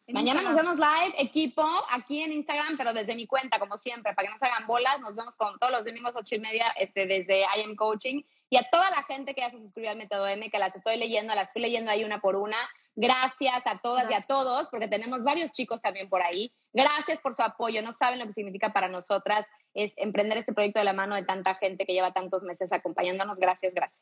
[0.07, 4.25] Mañana nos vemos live, equipo, aquí en Instagram, pero desde mi cuenta, como siempre, para
[4.25, 4.99] que no se hagan bolas.
[5.01, 8.55] Nos vemos con todos los domingos ocho y media este, desde I Am Coaching y
[8.55, 11.33] a toda la gente que ya se suscribió al Método M, que las estoy leyendo,
[11.33, 12.57] las estoy leyendo ahí una por una.
[12.95, 16.53] Gracias a todas y a todos, porque tenemos varios chicos también por ahí.
[16.71, 17.81] Gracias por su apoyo.
[17.81, 21.23] No saben lo que significa para nosotras es emprender este proyecto de la mano de
[21.23, 23.39] tanta gente que lleva tantos meses acompañándonos.
[23.39, 23.99] Gracias, gracias.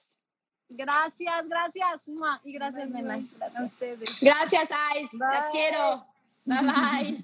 [0.68, 2.06] Gracias, gracias.
[2.44, 3.22] Y gracias, Nena.
[3.38, 4.20] Gracias.
[4.20, 5.14] Gracias, Ais.
[5.14, 6.06] Las quiero.
[6.44, 7.18] Bye, bye.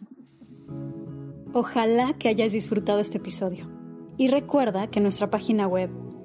[1.54, 3.70] Ojalá que hayas disfrutado este episodio.
[4.18, 6.07] Y recuerda que nuestra página web